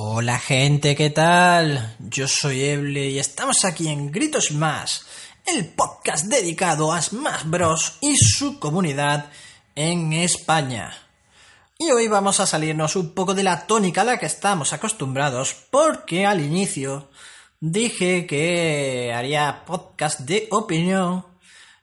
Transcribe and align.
Hola 0.00 0.38
gente, 0.38 0.94
¿qué 0.94 1.10
tal? 1.10 1.96
Yo 1.98 2.28
soy 2.28 2.62
Eble 2.62 3.10
y 3.10 3.18
estamos 3.18 3.64
aquí 3.64 3.88
en 3.88 4.12
Gritos 4.12 4.52
Más, 4.52 5.04
el 5.44 5.66
podcast 5.66 6.26
dedicado 6.26 6.92
a 6.92 7.02
Smash 7.02 7.42
Bros. 7.46 7.98
y 8.00 8.16
su 8.16 8.60
comunidad 8.60 9.28
en 9.74 10.12
España. 10.12 10.96
Y 11.76 11.90
hoy 11.90 12.06
vamos 12.06 12.38
a 12.38 12.46
salirnos 12.46 12.94
un 12.94 13.12
poco 13.12 13.34
de 13.34 13.42
la 13.42 13.66
tónica 13.66 14.02
a 14.02 14.04
la 14.04 14.18
que 14.18 14.26
estamos 14.26 14.72
acostumbrados 14.72 15.56
porque 15.68 16.24
al 16.24 16.40
inicio 16.40 17.10
dije 17.58 18.24
que 18.24 19.12
haría 19.12 19.64
podcast 19.66 20.20
de 20.20 20.46
opinión 20.52 21.26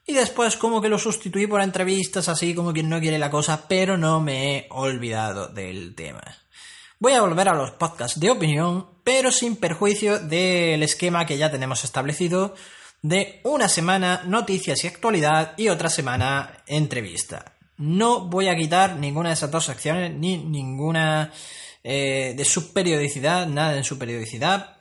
y 0.07 0.13
después 0.13 0.55
como 0.55 0.81
que 0.81 0.87
lo 0.87 0.99
sustituí 0.99 1.47
por 1.47 1.61
entrevistas 1.61 2.29
así 2.29 2.55
como 2.55 2.71
quien 2.71 2.87
no 2.87 3.01
quiere 3.01 3.19
la 3.19 3.29
cosa, 3.29 3.67
pero 3.67 3.97
no 3.97 4.21
me 4.21 4.55
he 4.55 4.67
olvidado 4.69 5.49
del 5.49 5.95
tema. 5.95 6.44
Voy 7.05 7.13
a 7.13 7.21
volver 7.21 7.47
a 7.49 7.53
los 7.53 7.69
podcasts 7.69 8.19
de 8.19 8.31
opinión, 8.31 8.87
pero 9.03 9.31
sin 9.31 9.57
perjuicio 9.57 10.17
del 10.17 10.81
esquema 10.81 11.27
que 11.27 11.37
ya 11.37 11.51
tenemos 11.51 11.83
establecido 11.83 12.55
de 13.03 13.41
una 13.43 13.69
semana 13.69 14.23
noticias 14.25 14.83
y 14.83 14.87
actualidad 14.87 15.53
y 15.55 15.67
otra 15.67 15.89
semana 15.89 16.63
entrevista. 16.65 17.53
No 17.77 18.21
voy 18.21 18.47
a 18.47 18.55
quitar 18.55 18.95
ninguna 18.95 19.29
de 19.29 19.33
esas 19.33 19.51
dos 19.51 19.65
secciones 19.65 20.15
ni 20.15 20.37
ninguna 20.37 21.31
eh, 21.83 22.33
de 22.35 22.43
su 22.43 22.73
periodicidad, 22.73 23.45
nada 23.45 23.77
en 23.77 23.83
su 23.83 23.99
periodicidad, 23.99 24.74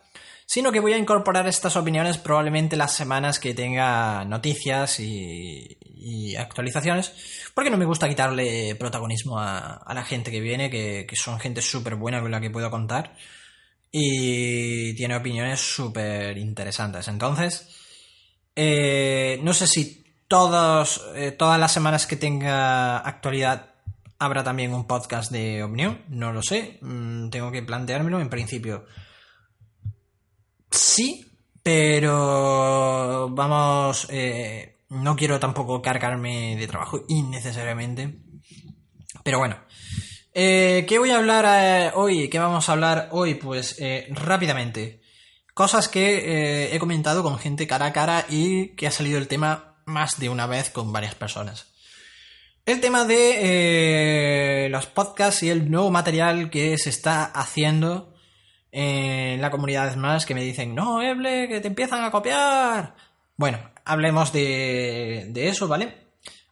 sino 0.47 0.71
que 0.73 0.81
voy 0.81 0.93
a 0.93 0.99
incorporar 0.99 1.47
estas 1.47 1.77
opiniones 1.77 2.19
probablemente 2.19 2.77
las 2.77 2.95
semanas 2.95 3.39
que 3.39 3.55
tenga 3.55 4.25
noticias 4.25 5.01
y, 5.01 5.79
actualizaciones, 6.39 7.13
porque 7.55 7.71
no 7.71 7.79
me 7.79 7.87
gusta 7.87 8.09
quitarle 8.09 8.75
protagonismo 8.75 9.39
a, 9.39 9.83
la 9.95 10.05
gente 10.05 10.31
que 10.31 10.41
viene, 10.41 10.69
que, 10.69 11.07
son 11.15 11.41
gente 11.41 11.63
súper 11.63 11.95
buena 11.95 12.21
con 12.21 12.31
la 12.31 12.41
que 12.41 12.51
puedo 12.51 12.71
contar 12.71 13.17
y 13.91 14.95
tiene 14.97 15.17
opiniones 15.17 15.61
súper 15.61 16.37
interesantes. 16.37 17.09
Entonces, 17.09 17.69
eh, 18.55 19.41
no 19.43 19.55
sé 19.55 19.67
si 19.67 20.05
todos, 20.29 21.07
eh, 21.15 21.31
todas 21.31 21.59
las 21.59 21.73
semanas 21.73 22.07
que 22.07 22.17
tenga 22.17 22.99
actualidad 22.99 23.75
habrá 24.19 24.45
también 24.45 24.75
un 24.75 24.87
podcast 24.87 25.33
de 25.33 25.63
opinión, 25.63 26.03
no 26.09 26.33
lo 26.33 26.43
sé, 26.43 26.79
mm, 26.83 27.31
tengo 27.31 27.51
que 27.51 27.63
planteármelo 27.63 28.21
en 28.21 28.29
principio 28.29 28.85
Sí, 30.75 31.25
pero 31.63 33.29
vamos, 33.31 34.09
eh, 34.11 34.81
no 34.89 35.15
quiero 35.15 35.39
tampoco 35.39 35.81
cargarme 35.81 36.57
de 36.57 36.67
trabajo 36.67 37.05
innecesariamente. 37.07 38.19
Pero 39.23 39.39
bueno, 39.39 39.57
eh, 40.35 40.85
¿qué 40.89 40.99
voy 40.99 41.11
a 41.11 41.19
hablar 41.19 41.45
eh, 41.47 41.93
hoy? 41.95 42.29
¿Qué 42.29 42.41
vamos 42.41 42.69
a 42.69 42.73
hablar 42.73 43.09
hoy? 43.13 43.37
Pues 43.37 43.81
rápidamente. 44.11 45.01
Cosas 45.55 45.89
que 45.89 46.75
he 46.75 46.79
comentado 46.81 47.23
con 47.23 47.39
gente 47.39 47.69
cara 47.69 47.87
a 47.87 47.93
cara 47.93 48.27
y 48.29 48.75
que 48.75 48.89
ha 48.89 48.91
salido 48.91 49.19
el 49.19 49.29
tema 49.29 49.77
más 49.85 50.19
de 50.19 50.29
una 50.29 50.49
vez 50.49 50.71
con 50.71 50.93
varias 50.93 51.15
personas. 51.15 51.69
El 52.67 52.81
tema 52.81 53.05
de 53.05 54.67
los 54.73 54.87
podcasts 54.87 55.45
y 55.45 55.51
el 55.51 55.71
nuevo 55.71 55.93
material 55.93 56.51
que 56.51 56.77
se 56.79 56.91
está 56.91 57.25
haciendo 57.27 58.14
en 58.77 59.41
la 59.41 59.53
comunidad 59.53 59.95
más 59.95 60.27
que 60.27 60.35
me 60.35 60.43
dicen, 60.43 60.75
no, 60.75 61.01
Eble, 61.01 61.47
que 61.47 61.61
te 61.61 61.69
empiezan 61.69 62.03
a 62.03 62.11
copiar. 62.11 62.97
Bueno, 63.37 63.59
hablemos 63.85 64.33
de, 64.33 65.29
de 65.31 65.49
eso, 65.49 65.69
¿vale? 65.69 65.95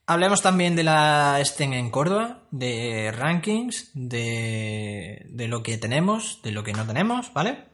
Hablemos 0.06 0.40
también 0.40 0.76
de 0.76 0.84
la 0.84 1.40
Sten 1.44 1.72
en 1.72 1.90
Córdoba, 1.90 2.44
de 2.52 3.10
rankings, 3.10 3.90
de, 3.94 5.26
de 5.30 5.48
lo 5.48 5.64
que 5.64 5.78
tenemos, 5.78 6.40
de 6.42 6.52
lo 6.52 6.62
que 6.62 6.72
no 6.72 6.86
tenemos, 6.86 7.32
¿vale? 7.32 7.64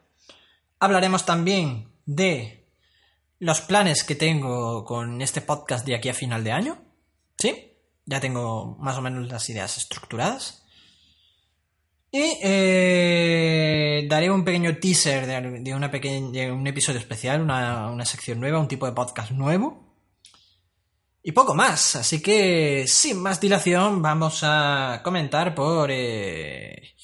Hablaremos 0.81 1.27
también 1.27 1.89
de 2.07 2.67
los 3.39 3.61
planes 3.61 4.03
que 4.03 4.15
tengo 4.15 4.87
con 4.87 5.21
este 5.21 5.43
podcast 5.43 5.85
de 5.85 5.95
aquí 5.95 6.09
a 6.09 6.15
final 6.15 6.43
de 6.43 6.53
año, 6.53 6.79
¿sí? 7.37 7.75
Ya 8.07 8.21
tengo 8.21 8.77
más 8.81 8.97
o 8.97 9.03
menos 9.03 9.29
las 9.29 9.47
ideas 9.51 9.77
estructuradas. 9.77 10.65
Y 12.11 12.39
eh, 12.43 14.07
daré 14.09 14.31
un 14.31 14.43
pequeño 14.43 14.79
teaser 14.79 15.27
de, 15.27 15.75
una 15.75 15.91
un 16.53 16.67
episodio 16.67 16.99
especial, 16.99 17.43
una, 17.43 18.05
sección 18.07 18.41
nueva, 18.41 18.59
un 18.59 18.69
tipo 18.69 18.87
de 18.87 18.93
podcast 18.93 19.33
nuevo. 19.33 19.87
Y 21.23 21.33
poco 21.33 21.55
más, 21.55 21.97
así 21.97 22.23
que 22.23 22.87
sin 22.87 23.21
más 23.21 23.41
dilación 23.41 24.01
vamos 24.01 24.41
a 24.43 25.03
comentar 25.05 25.55
por, 25.55 25.91
eh, 25.91 26.95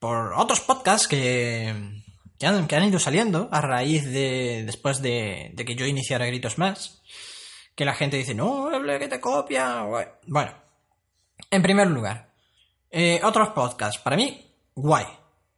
por 0.00 0.32
otros 0.32 0.60
podcasts 0.60 1.06
que, 1.06 2.02
que, 2.36 2.46
han, 2.46 2.84
ido 2.84 2.98
saliendo 2.98 3.48
a 3.52 3.60
raíz 3.60 4.06
de 4.06 4.64
después 4.66 5.00
de, 5.00 5.54
que 5.64 5.76
yo 5.76 5.86
iniciara 5.86 6.26
Gritos 6.26 6.58
Más. 6.58 7.02
Que 7.76 7.84
la 7.84 7.94
gente 7.94 8.16
dice, 8.16 8.34
no, 8.34 8.68
que 8.98 9.06
te 9.06 9.20
copia. 9.20 9.84
Bueno, 10.26 10.52
en 11.48 11.62
primer 11.62 11.86
lugar, 11.86 12.32
eh, 12.90 13.20
otros 13.22 13.50
podcasts. 13.50 14.00
Para 14.00 14.16
mí, 14.16 14.47
guay, 14.78 15.06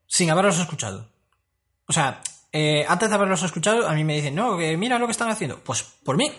sin 0.07 0.31
haberlos 0.31 0.59
escuchado. 0.59 1.09
O 1.87 1.93
sea, 1.93 2.23
eh, 2.53 2.85
antes 2.89 3.09
de 3.09 3.15
haberlos 3.15 3.43
escuchado, 3.43 3.87
a 3.87 3.93
mí 3.93 4.03
me 4.05 4.17
dicen, 4.17 4.35
no, 4.35 4.57
que 4.57 4.77
mira 4.77 4.99
lo 4.99 5.07
que 5.07 5.13
están 5.13 5.31
haciendo. 5.31 5.63
Pues 5.63 5.83
por 5.83 6.17
mí, 6.17 6.31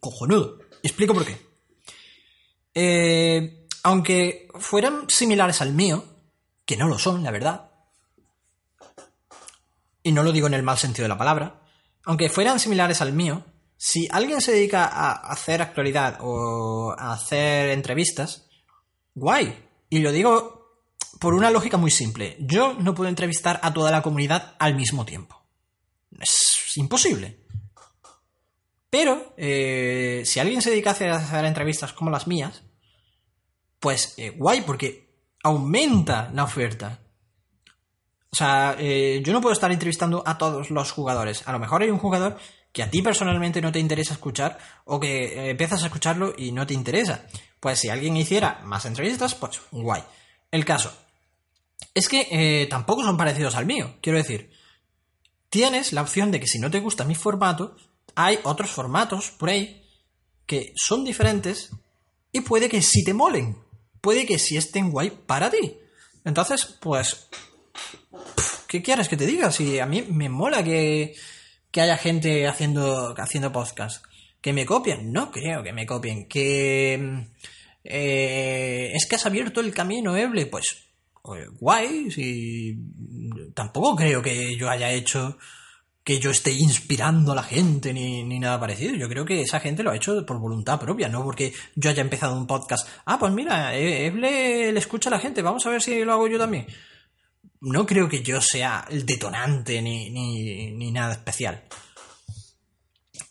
cojonudo. 0.00 0.58
explico 0.82 1.14
por 1.14 1.26
qué. 1.26 1.38
Eh, 2.74 3.66
aunque 3.82 4.48
fueran 4.58 5.08
similares 5.08 5.60
al 5.60 5.74
mío, 5.74 6.04
que 6.64 6.76
no 6.76 6.88
lo 6.88 6.98
son, 6.98 7.22
la 7.22 7.30
verdad, 7.30 7.70
y 10.02 10.12
no 10.12 10.22
lo 10.22 10.32
digo 10.32 10.46
en 10.46 10.54
el 10.54 10.62
mal 10.62 10.78
sentido 10.78 11.04
de 11.04 11.10
la 11.10 11.18
palabra, 11.18 11.62
aunque 12.04 12.30
fueran 12.30 12.58
similares 12.58 13.02
al 13.02 13.12
mío, 13.12 13.44
si 13.76 14.08
alguien 14.10 14.40
se 14.40 14.52
dedica 14.52 14.86
a 14.86 15.12
hacer 15.12 15.60
actualidad 15.60 16.18
o 16.20 16.94
a 16.98 17.12
hacer 17.12 17.70
entrevistas, 17.70 18.48
guay. 19.14 19.64
Y 19.90 20.00
lo 20.00 20.12
digo 20.12 20.57
por 21.18 21.34
una 21.34 21.50
lógica 21.50 21.76
muy 21.76 21.90
simple. 21.90 22.36
Yo 22.40 22.74
no 22.74 22.94
puedo 22.94 23.08
entrevistar 23.08 23.60
a 23.62 23.72
toda 23.72 23.90
la 23.90 24.02
comunidad 24.02 24.54
al 24.58 24.74
mismo 24.74 25.04
tiempo. 25.04 25.42
Es 26.20 26.76
imposible. 26.76 27.40
Pero, 28.90 29.34
eh, 29.36 30.22
si 30.24 30.40
alguien 30.40 30.62
se 30.62 30.70
dedica 30.70 30.90
a 30.90 31.16
hacer, 31.16 31.44
entrevistas 31.44 31.92
como 31.92 32.10
las 32.10 32.26
mías, 32.26 32.62
pues 33.80 34.14
eh, 34.16 34.30
guay, 34.30 34.62
porque 34.62 35.12
aumenta 35.42 36.30
la 36.32 36.44
oferta. 36.44 37.00
O 38.30 38.36
sea, 38.36 38.76
eh, 38.78 39.20
yo 39.24 39.32
no 39.32 39.40
puedo 39.40 39.52
estar 39.52 39.70
entrevistando 39.72 40.22
a 40.26 40.38
todos 40.38 40.70
los 40.70 40.90
jugadores. 40.90 41.46
A 41.46 41.52
lo 41.52 41.58
mejor 41.58 41.82
hay 41.82 41.90
un 41.90 41.98
jugador 41.98 42.38
que 42.72 42.82
a 42.82 42.90
ti 42.90 43.02
personalmente 43.02 43.60
no 43.60 43.72
te 43.72 43.78
interesa 43.78 44.14
escuchar 44.14 44.58
o 44.84 45.00
que 45.00 45.50
empiezas 45.50 45.82
a 45.82 45.86
escucharlo 45.86 46.34
y 46.36 46.52
no 46.52 46.66
te 46.66 46.74
interesa. 46.74 47.26
Pues 47.60 47.80
si 47.80 47.88
alguien 47.88 48.16
hiciera 48.16 48.60
más 48.64 48.84
entrevistas, 48.84 49.34
pues 49.34 49.60
guay. 49.70 50.02
El 50.50 50.64
caso, 50.64 50.92
es 51.94 52.08
que 52.08 52.28
eh, 52.30 52.66
tampoco 52.66 53.02
son 53.02 53.16
parecidos 53.16 53.54
al 53.54 53.66
mío. 53.66 53.96
Quiero 54.00 54.18
decir, 54.18 54.50
tienes 55.50 55.92
la 55.92 56.02
opción 56.02 56.30
de 56.30 56.40
que 56.40 56.46
si 56.46 56.58
no 56.58 56.70
te 56.70 56.80
gusta 56.80 57.04
mi 57.04 57.14
formato, 57.14 57.76
hay 58.14 58.38
otros 58.44 58.70
formatos 58.70 59.30
por 59.30 59.50
ahí 59.50 59.84
que 60.46 60.72
son 60.76 61.04
diferentes 61.04 61.70
y 62.32 62.40
puede 62.40 62.68
que 62.68 62.82
sí 62.82 63.04
te 63.04 63.14
molen. 63.14 63.58
Puede 64.00 64.26
que 64.26 64.38
sí 64.38 64.56
estén 64.56 64.90
guay 64.90 65.10
para 65.10 65.50
ti. 65.50 65.76
Entonces, 66.24 66.64
pues, 66.80 67.28
¿qué 68.66 68.82
quieres 68.82 69.08
que 69.08 69.16
te 69.16 69.26
diga? 69.26 69.50
Si 69.50 69.78
a 69.78 69.86
mí 69.86 70.02
me 70.02 70.28
mola 70.28 70.62
que, 70.62 71.14
que 71.70 71.80
haya 71.80 71.96
gente 71.96 72.46
haciendo, 72.46 73.14
haciendo 73.18 73.52
podcast. 73.52 74.04
¿Que 74.40 74.52
me 74.52 74.66
copien? 74.66 75.12
No 75.12 75.32
creo 75.32 75.62
que 75.64 75.72
me 75.72 75.84
copien. 75.84 76.28
¿Que 76.28 77.26
eh, 77.82 78.92
es 78.94 79.06
que 79.06 79.16
has 79.16 79.26
abierto 79.26 79.60
el 79.60 79.74
camino, 79.74 80.16
Eble? 80.16 80.46
Pues 80.46 80.87
pues, 81.22 81.48
guay, 81.58 82.10
si 82.10 82.78
tampoco 83.54 83.96
creo 83.96 84.22
que 84.22 84.56
yo 84.56 84.68
haya 84.70 84.90
hecho 84.90 85.36
que 86.08 86.18
yo 86.18 86.30
esté 86.30 86.52
inspirando 86.52 87.32
a 87.32 87.34
la 87.34 87.42
gente 87.42 87.92
ni, 87.92 88.38
nada 88.38 88.58
parecido. 88.58 88.94
Yo 88.94 89.10
creo 89.10 89.26
que 89.26 89.42
esa 89.42 89.60
gente 89.60 89.82
lo 89.82 89.90
ha 89.90 89.96
hecho 89.96 90.24
por 90.24 90.38
voluntad 90.38 90.80
propia, 90.80 91.06
no 91.10 91.22
porque 91.22 91.52
yo 91.74 91.90
haya 91.90 92.00
empezado 92.00 92.34
un 92.34 92.46
podcast. 92.46 92.88
Ah, 93.04 93.18
pues 93.18 93.30
mira, 93.30 93.76
Eble 93.76 94.72
le 94.72 94.78
escucha 94.78 95.10
a 95.10 95.12
la 95.12 95.20
gente, 95.20 95.42
vamos 95.42 95.66
a 95.66 95.68
ver 95.68 95.82
si 95.82 96.02
lo 96.04 96.14
hago 96.14 96.26
yo 96.26 96.38
también. 96.38 96.66
No 97.60 97.84
creo 97.84 98.08
que 98.08 98.22
yo 98.22 98.40
sea 98.40 98.86
el 98.88 99.04
detonante 99.04 99.82
ni, 99.82 100.08
ni, 100.08 100.90
nada 100.92 101.12
especial. 101.12 101.64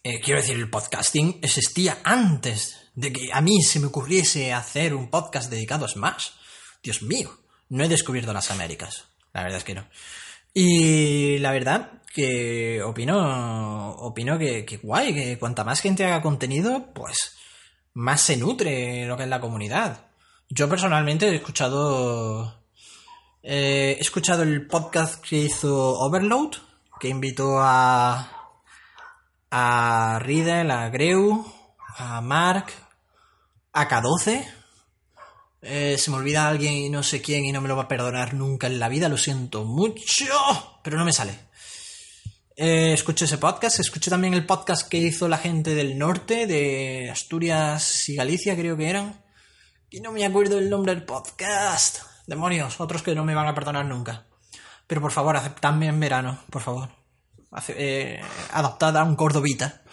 Eh, 0.04 0.22
quiero 0.22 0.40
decir, 0.40 0.56
el 0.56 0.70
podcasting 0.70 1.40
existía 1.42 1.98
antes 2.04 2.92
de 2.94 3.12
que 3.12 3.30
a 3.34 3.42
mí 3.42 3.60
se 3.64 3.80
me 3.80 3.88
ocurriese 3.88 4.54
hacer 4.54 4.94
un 4.94 5.10
podcast 5.10 5.50
dedicado 5.50 5.86
a 5.86 5.90
Smash. 5.90 6.28
Dios 6.84 7.02
mío. 7.02 7.47
No 7.70 7.84
he 7.84 7.90
descubierto 7.90 8.34
las 8.34 8.52
Américas. 8.52 9.06
La 9.34 9.44
verdad 9.44 9.60
es 9.60 9.64
que 9.64 9.76
no. 9.76 9.86
Y 10.54 11.38
la 11.40 11.52
verdad 11.52 12.02
que 12.14 12.82
opino, 12.82 13.92
opino 13.92 14.40
que, 14.40 14.80
guay, 14.82 15.14
que 15.14 15.38
cuanta 15.38 15.64
más 15.64 15.82
gente 15.82 16.06
haga 16.06 16.22
contenido, 16.22 16.92
pues 16.94 17.38
más 17.94 18.22
se 18.22 18.38
nutre 18.38 19.06
lo 19.06 19.18
que 19.18 19.24
es 19.24 19.30
la 19.30 19.42
comunidad. 19.42 20.06
Yo 20.50 20.70
personalmente 20.70 21.28
he 21.30 21.36
escuchado 21.36 22.56
Eh, 23.44 23.96
he 23.98 24.02
escuchado 24.02 24.44
el 24.44 24.68
podcast 24.68 25.24
que 25.24 25.38
hizo 25.38 25.94
Overload, 26.00 26.56
que 27.00 27.08
invitó 27.08 27.60
a, 27.62 28.58
a 29.52 30.20
Riddle, 30.20 30.72
a 30.72 30.90
Greu, 30.90 31.46
a 31.98 32.22
Mark, 32.22 32.66
a 33.74 33.88
K12. 33.88 34.57
Eh, 35.62 35.98
se 35.98 36.12
me 36.12 36.18
olvida 36.18 36.48
alguien 36.48 36.74
y 36.74 36.90
no 36.90 37.04
sé 37.04 37.22
quién 37.22 37.46
y 37.46 37.52
no 37.52 37.62
me 37.62 37.68
lo 37.68 37.76
va 37.76 37.84
a 37.84 37.88
perdonar 37.88 38.34
nunca 38.34 38.68
en 38.68 38.80
la 38.80 38.90
vida, 38.90 39.10
lo 39.10 39.18
siento 39.18 39.64
mucho, 39.66 40.80
pero 40.84 40.98
no 40.98 41.06
me 41.06 41.14
sale. 41.14 41.48
Eh, 42.56 42.94
escuché 42.94 43.26
ese 43.26 43.38
podcast, 43.38 43.80
escuché 43.80 44.10
también 44.10 44.34
el 44.34 44.46
podcast 44.46 44.88
que 44.88 44.98
hizo 44.98 45.28
la 45.28 45.38
gente 45.38 45.76
del 45.76 45.98
norte, 45.98 46.48
de 46.48 47.10
Asturias 47.12 48.10
y 48.10 48.16
Galicia, 48.16 48.56
creo 48.56 48.78
que 48.78 48.90
eran. 48.90 49.24
Y 49.90 50.00
no 50.02 50.12
me 50.12 50.26
acuerdo 50.26 50.58
el 50.58 50.70
nombre 50.70 50.94
del 50.94 51.06
podcast. 51.06 52.00
Demonios, 52.26 52.80
otros 52.82 53.04
que 53.04 53.16
no 53.16 53.24
me 53.24 53.36
van 53.36 53.48
a 53.48 53.56
perdonar 53.56 53.86
nunca. 53.86 54.26
Pero 54.88 55.02
por 55.02 55.12
favor, 55.12 55.38
aceptadme 55.38 55.88
en 55.88 56.00
verano, 56.00 56.40
por 56.50 56.62
favor. 56.62 56.90
Eh, 57.70 58.20
adaptada 58.52 59.02
a 59.02 59.04
un 59.04 59.16
cordobita. 59.16 59.84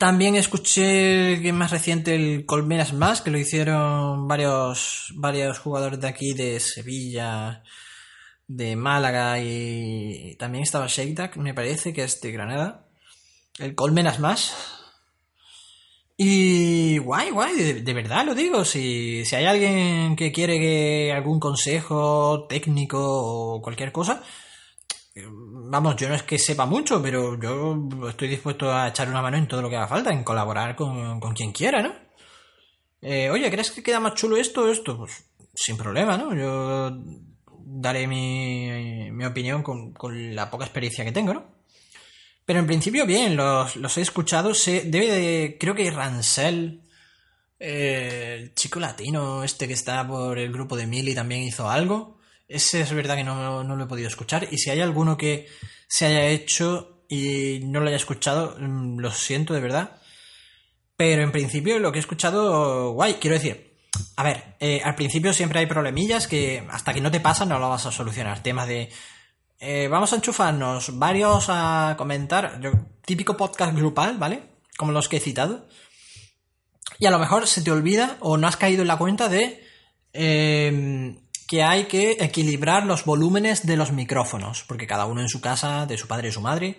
También 0.00 0.34
escuché 0.34 1.42
que 1.42 1.52
más 1.52 1.72
reciente 1.72 2.14
el 2.14 2.46
Colmenas 2.46 2.94
Más, 2.94 3.20
que 3.20 3.30
lo 3.30 3.36
hicieron 3.36 4.26
varios, 4.26 5.12
varios 5.14 5.58
jugadores 5.58 6.00
de 6.00 6.08
aquí, 6.08 6.32
de 6.32 6.58
Sevilla, 6.58 7.62
de 8.46 8.76
Málaga 8.76 9.38
y 9.40 10.36
también 10.38 10.62
estaba 10.62 10.86
Shake 10.86 11.36
me 11.36 11.52
parece 11.52 11.92
que 11.92 12.04
es 12.04 12.18
de 12.22 12.32
Granada. 12.32 12.88
El 13.58 13.74
Colmenas 13.74 14.20
Más. 14.20 14.54
Y 16.16 16.96
guay, 16.96 17.28
guay, 17.28 17.82
de, 17.82 17.92
verdad 17.92 18.24
lo 18.24 18.34
digo. 18.34 18.64
Si, 18.64 19.26
si 19.26 19.36
hay 19.36 19.44
alguien 19.44 20.16
que 20.16 20.32
quiere 20.32 20.58
que 20.58 21.12
algún 21.14 21.38
consejo 21.38 22.46
técnico 22.48 22.98
o 23.02 23.60
cualquier 23.60 23.92
cosa, 23.92 24.22
vamos, 25.70 25.94
yo 25.96 26.08
no 26.08 26.16
es 26.16 26.24
que 26.24 26.38
sepa 26.38 26.66
mucho, 26.66 27.00
pero 27.00 27.38
yo 27.40 28.08
estoy 28.08 28.28
dispuesto 28.28 28.72
a 28.72 28.88
echar 28.88 29.08
una 29.08 29.22
mano 29.22 29.36
en 29.36 29.46
todo 29.46 29.62
lo 29.62 29.70
que 29.70 29.76
haga 29.76 29.86
falta, 29.86 30.10
en 30.10 30.24
colaborar 30.24 30.74
con, 30.74 31.20
quien 31.34 31.52
quiera, 31.52 31.80
¿no? 31.80 31.94
Eh, 33.00 33.30
oye, 33.30 33.50
¿crees 33.50 33.70
que 33.70 33.82
queda 33.82 34.00
más 34.00 34.14
chulo 34.14 34.36
esto 34.36 34.62
o 34.62 34.68
esto? 34.68 34.98
Pues 34.98 35.24
sin 35.54 35.76
problema, 35.76 36.18
¿no? 36.18 36.34
Yo 36.34 36.90
daré 37.64 38.06
mi, 38.08 39.10
mi 39.12 39.24
opinión 39.24 39.62
con, 39.62 40.34
la 40.34 40.50
poca 40.50 40.64
experiencia 40.64 41.04
que 41.04 41.12
tengo, 41.12 41.34
¿no? 41.34 41.60
Pero 42.44 42.58
en 42.58 42.66
principio, 42.66 43.06
bien, 43.06 43.36
los, 43.36 43.96
he 43.96 44.00
escuchado. 44.00 44.54
Se, 44.54 44.82
debe 44.82 45.06
de. 45.06 45.56
Creo 45.58 45.74
que 45.74 45.88
Rancel, 45.90 46.82
eh, 47.60 48.38
el 48.40 48.54
chico 48.54 48.80
latino, 48.80 49.44
este 49.44 49.68
que 49.68 49.74
está 49.74 50.06
por 50.06 50.36
el 50.36 50.52
grupo 50.52 50.76
de 50.76 50.88
Mili, 50.88 51.14
también 51.14 51.42
hizo 51.42 51.70
algo. 51.70 52.19
Ese 52.50 52.80
es 52.80 52.92
verdad 52.92 53.14
que 53.14 53.22
no, 53.22 53.62
lo 53.62 53.84
he 53.84 53.86
podido 53.86 54.08
escuchar. 54.08 54.48
Y 54.50 54.58
si 54.58 54.70
hay 54.70 54.80
alguno 54.80 55.16
que 55.16 55.46
se 55.86 56.06
haya 56.06 56.26
hecho 56.26 57.04
y 57.08 57.60
no 57.62 57.78
lo 57.78 57.86
haya 57.86 57.96
escuchado, 57.96 58.56
mm, 58.58 58.98
lo 58.98 59.12
siento 59.12 59.54
de 59.54 59.60
verdad. 59.60 60.00
Pero 60.96 61.22
en 61.22 61.30
principio 61.30 61.78
lo 61.78 61.92
que 61.92 61.98
he 61.98 62.00
escuchado, 62.00 62.90
guay, 62.90 63.14
quiero 63.14 63.36
decir. 63.36 63.78
A 64.16 64.24
ver, 64.24 64.56
eh, 64.58 64.80
al 64.84 64.96
principio 64.96 65.32
siempre 65.32 65.60
hay 65.60 65.66
problemillas 65.66 66.26
que 66.26 66.66
hasta 66.70 66.92
que 66.92 67.00
no 67.00 67.12
te 67.12 67.20
pasan 67.20 67.48
no 67.48 67.58
lo 67.60 67.68
vas 67.68 67.86
a 67.86 67.92
solucionar. 67.92 68.42
Temas 68.42 68.66
de... 68.66 68.90
Eh, 69.60 69.86
vamos 69.88 70.12
a 70.12 70.16
enchufarnos 70.16 70.98
varios 70.98 71.46
a 71.48 71.94
comentar. 71.96 72.60
típico 73.04 73.36
podcast 73.36 73.76
grupal, 73.76 74.18
¿vale? 74.18 74.42
Como 74.76 74.90
los 74.90 75.08
que 75.08 75.18
he 75.18 75.20
citado. 75.20 75.68
Y 76.98 77.06
a 77.06 77.12
lo 77.12 77.20
mejor 77.20 77.46
se 77.46 77.62
te 77.62 77.70
olvida 77.70 78.16
o 78.18 78.36
no 78.36 78.48
has 78.48 78.56
caído 78.56 78.82
en 78.82 78.88
la 78.88 78.98
cuenta 78.98 79.28
de... 79.28 79.64
Eh, 80.12 81.14
que 81.50 81.64
hay 81.64 81.86
que 81.86 82.12
equilibrar 82.20 82.86
los 82.86 83.04
volúmenes 83.04 83.66
de 83.66 83.76
los 83.76 83.90
micrófonos, 83.90 84.62
porque 84.68 84.86
cada 84.86 85.06
uno 85.06 85.20
en 85.20 85.28
su 85.28 85.40
casa, 85.40 85.84
de 85.84 85.98
su 85.98 86.06
padre 86.06 86.28
y 86.28 86.32
su 86.32 86.40
madre, 86.40 86.78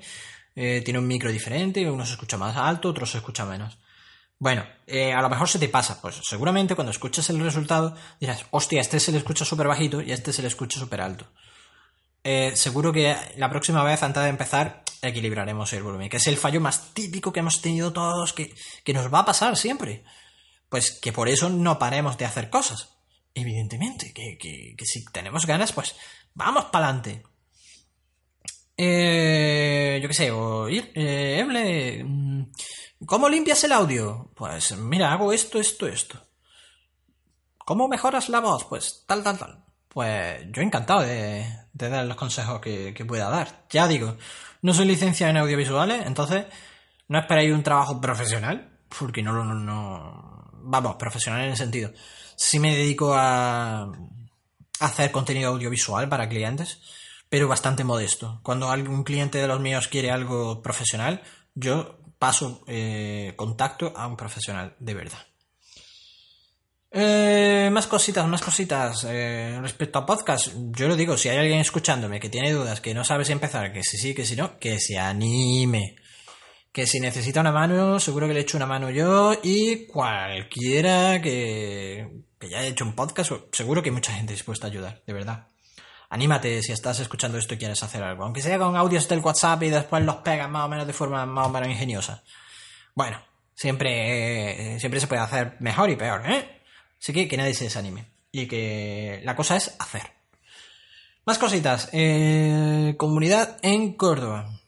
eh, 0.55 0.81
tiene 0.85 0.97
un 0.97 1.07
micro 1.07 1.29
diferente, 1.29 1.91
uno 1.91 2.05
se 2.05 2.13
escucha 2.13 2.37
más 2.37 2.55
alto, 2.55 2.87
otro 2.87 3.05
se 3.05 3.17
escucha 3.17 3.43
menos. 3.43 3.77
Bueno, 4.39 4.65
eh, 4.87 5.11
a 5.11 5.21
lo 5.21 5.27
mejor 5.27 5.49
se 5.49 5.59
te 5.59 5.67
pasa, 5.67 6.01
pues 6.01 6.21
seguramente 6.23 6.73
cuando 6.73 6.91
escuches 6.91 7.29
el 7.29 7.41
resultado 7.41 7.97
dirás, 8.17 8.45
hostia, 8.51 8.79
este 8.79 9.01
se 9.01 9.11
le 9.11 9.17
escucha 9.17 9.43
súper 9.43 9.67
bajito 9.67 10.01
y 10.01 10.13
este 10.13 10.31
se 10.31 10.41
le 10.41 10.47
escucha 10.47 10.79
súper 10.79 11.01
alto. 11.01 11.27
Eh, 12.23 12.53
seguro 12.55 12.93
que 12.93 13.13
la 13.35 13.49
próxima 13.49 13.83
vez, 13.83 14.01
antes 14.03 14.23
de 14.23 14.29
empezar, 14.29 14.83
equilibraremos 15.01 15.73
el 15.73 15.83
volumen, 15.83 16.07
que 16.07 16.15
es 16.15 16.27
el 16.27 16.37
fallo 16.37 16.61
más 16.61 16.93
típico 16.93 17.33
que 17.33 17.41
hemos 17.41 17.61
tenido 17.61 17.91
todos, 17.91 18.31
que, 18.31 18.55
que 18.85 18.93
nos 18.93 19.13
va 19.13 19.19
a 19.19 19.25
pasar 19.25 19.57
siempre. 19.57 20.05
Pues 20.69 20.91
que 20.91 21.11
por 21.11 21.27
eso 21.27 21.49
no 21.49 21.77
paremos 21.77 22.17
de 22.17 22.23
hacer 22.23 22.49
cosas. 22.49 22.90
Evidentemente, 23.33 24.13
que, 24.13 24.85
si 24.85 25.05
tenemos 25.05 25.45
ganas, 25.45 25.71
pues 25.71 25.95
vamos 26.33 26.65
para 26.65 26.87
adelante. 26.87 27.23
Eh, 28.75 29.99
yo 30.01 30.07
qué 30.07 30.13
sé, 30.13 30.31
oír, 30.31 30.91
eh, 30.95 32.03
mm, 32.03 32.43
¿cómo 33.05 33.29
limpias 33.29 33.63
el 33.63 33.71
audio? 33.71 34.31
Pues 34.35 34.75
mira, 34.77 35.13
hago 35.13 35.31
esto, 35.31 35.59
esto, 35.59 35.87
esto. 35.87 36.19
¿Cómo 37.59 37.87
mejoras 37.87 38.27
la 38.29 38.39
voz? 38.39 38.65
Pues 38.65 39.05
tal, 39.07 39.23
tal, 39.23 39.37
tal. 39.37 39.63
Pues 39.87 40.45
yo 40.51 40.61
encantado 40.61 41.01
de, 41.01 41.45
dar 41.73 42.05
los 42.05 42.17
consejos 42.17 42.59
que, 42.59 43.05
pueda 43.07 43.29
dar. 43.29 43.65
Ya 43.69 43.87
digo, 43.87 44.17
no 44.61 44.73
soy 44.73 44.85
licenciado 44.85 45.31
en 45.31 45.37
audiovisuales, 45.37 46.05
entonces 46.05 46.45
no 47.07 47.19
esperéis 47.19 47.53
un 47.53 47.63
trabajo 47.63 48.01
profesional, 48.01 48.79
porque 48.99 49.21
no, 49.21 49.31
no, 49.31 49.53
no, 49.53 50.49
vamos, 50.63 50.95
profesional 50.95 51.43
en 51.43 51.51
el 51.51 51.57
sentido 51.57 51.91
sí 52.41 52.59
me 52.59 52.75
dedico 52.75 53.13
a 53.13 53.91
hacer 54.79 55.11
contenido 55.11 55.51
audiovisual 55.51 56.09
para 56.09 56.27
clientes, 56.27 56.81
pero 57.29 57.47
bastante 57.47 57.83
modesto. 57.83 58.39
Cuando 58.41 58.71
algún 58.71 59.03
cliente 59.03 59.37
de 59.37 59.47
los 59.47 59.59
míos 59.59 59.87
quiere 59.87 60.09
algo 60.09 60.61
profesional, 60.61 61.21
yo 61.53 61.99
paso 62.17 62.63
eh, 62.67 63.33
contacto 63.35 63.93
a 63.95 64.07
un 64.07 64.17
profesional 64.17 64.75
de 64.79 64.93
verdad. 64.93 65.19
Eh, 66.89 67.69
más 67.71 67.85
cositas, 67.85 68.27
más 68.27 68.41
cositas. 68.41 69.05
Eh, 69.07 69.59
respecto 69.61 69.99
a 69.99 70.05
podcast, 70.05 70.51
yo 70.71 70.87
lo 70.87 70.95
digo, 70.95 71.17
si 71.17 71.29
hay 71.29 71.37
alguien 71.37 71.59
escuchándome 71.59 72.19
que 72.19 72.29
tiene 72.29 72.51
dudas, 72.51 72.81
que 72.81 72.95
no 72.95 73.03
sabe 73.03 73.23
si 73.23 73.33
empezar, 73.33 73.71
que 73.71 73.83
si 73.83 73.97
sí, 73.97 74.15
que 74.15 74.25
si 74.25 74.35
no, 74.35 74.57
que 74.57 74.79
se 74.79 74.97
anime 74.97 75.95
que 76.71 76.87
si 76.87 76.99
necesita 76.99 77.41
una 77.41 77.51
mano, 77.51 77.99
seguro 77.99 78.27
que 78.27 78.33
le 78.33 78.41
echo 78.41 78.57
una 78.57 78.65
mano 78.65 78.89
yo 78.89 79.33
y 79.43 79.87
cualquiera 79.87 81.21
que, 81.21 82.23
que 82.39 82.49
ya 82.49 82.59
haya 82.59 82.69
hecho 82.69 82.85
un 82.85 82.95
podcast, 82.95 83.31
seguro 83.51 83.81
que 83.81 83.89
hay 83.89 83.95
mucha 83.95 84.13
gente 84.13 84.33
dispuesta 84.33 84.67
a 84.67 84.69
ayudar, 84.69 85.01
de 85.05 85.13
verdad. 85.13 85.47
Anímate 86.09 86.61
si 86.61 86.71
estás 86.71 86.99
escuchando 86.99 87.37
esto 87.37 87.53
y 87.53 87.57
quieres 87.57 87.81
hacer 87.83 88.03
algo, 88.03 88.23
aunque 88.23 88.41
sea 88.41 88.57
con 88.57 88.75
audios 88.75 89.07
del 89.07 89.19
WhatsApp 89.19 89.63
y 89.63 89.69
después 89.69 90.03
los 90.03 90.17
pegas 90.17 90.49
más 90.49 90.65
o 90.65 90.69
menos 90.69 90.87
de 90.87 90.93
forma 90.93 91.25
más 91.25 91.47
o 91.47 91.49
menos 91.49 91.69
ingeniosa. 91.69 92.23
Bueno, 92.93 93.21
siempre, 93.53 94.79
siempre 94.79 94.99
se 94.99 95.07
puede 95.07 95.21
hacer 95.21 95.55
mejor 95.59 95.89
y 95.89 95.95
peor, 95.95 96.29
¿eh? 96.29 96.61
Así 97.01 97.13
que 97.13 97.27
que 97.27 97.37
nadie 97.37 97.53
se 97.53 97.65
desanime. 97.65 98.05
Y 98.31 98.47
que 98.47 99.21
la 99.23 99.35
cosa 99.35 99.55
es 99.55 99.75
hacer. 99.79 100.03
Más 101.25 101.37
cositas. 101.37 101.89
Eh, 101.93 102.95
comunidad 102.97 103.57
en 103.61 103.93
Córdoba. 103.93 104.60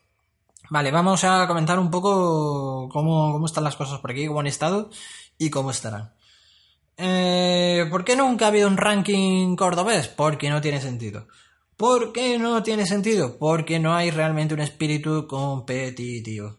Vale, 0.74 0.89
vamos 0.89 1.24
a 1.24 1.46
comentar 1.46 1.77
un 1.77 1.92
poco 1.92 2.89
cómo, 2.92 3.46
están 3.46 3.63
las 3.63 3.75
cosas 3.75 4.00
por 4.00 4.10
aquí, 4.10 4.25
cómo 4.25 4.39
han 4.39 4.48
estado 4.48 4.89
y 5.38 5.51
cómo 5.51 5.70
estarán. 5.70 6.15
Eh, 6.98 7.86
¿Por 7.92 8.03
qué 8.03 8.15
nunca 8.15 8.46
ha 8.46 8.48
habido 8.48 8.70
un 8.70 8.77
ranking 8.77 9.56
cordobés? 9.56 10.08
Porque 10.08 10.50
no 10.50 10.62
tiene 10.62 10.82
sentido. 10.82 11.27
¿Por 11.77 12.12
qué 12.12 12.39
no 12.39 12.63
tiene 12.63 12.88
sentido? 12.88 13.38
Porque 13.38 13.77
no 13.77 13.94
hay 13.94 14.10
realmente 14.10 14.56
un 14.56 14.62
espíritu 14.62 15.27
competitivo. 15.27 16.58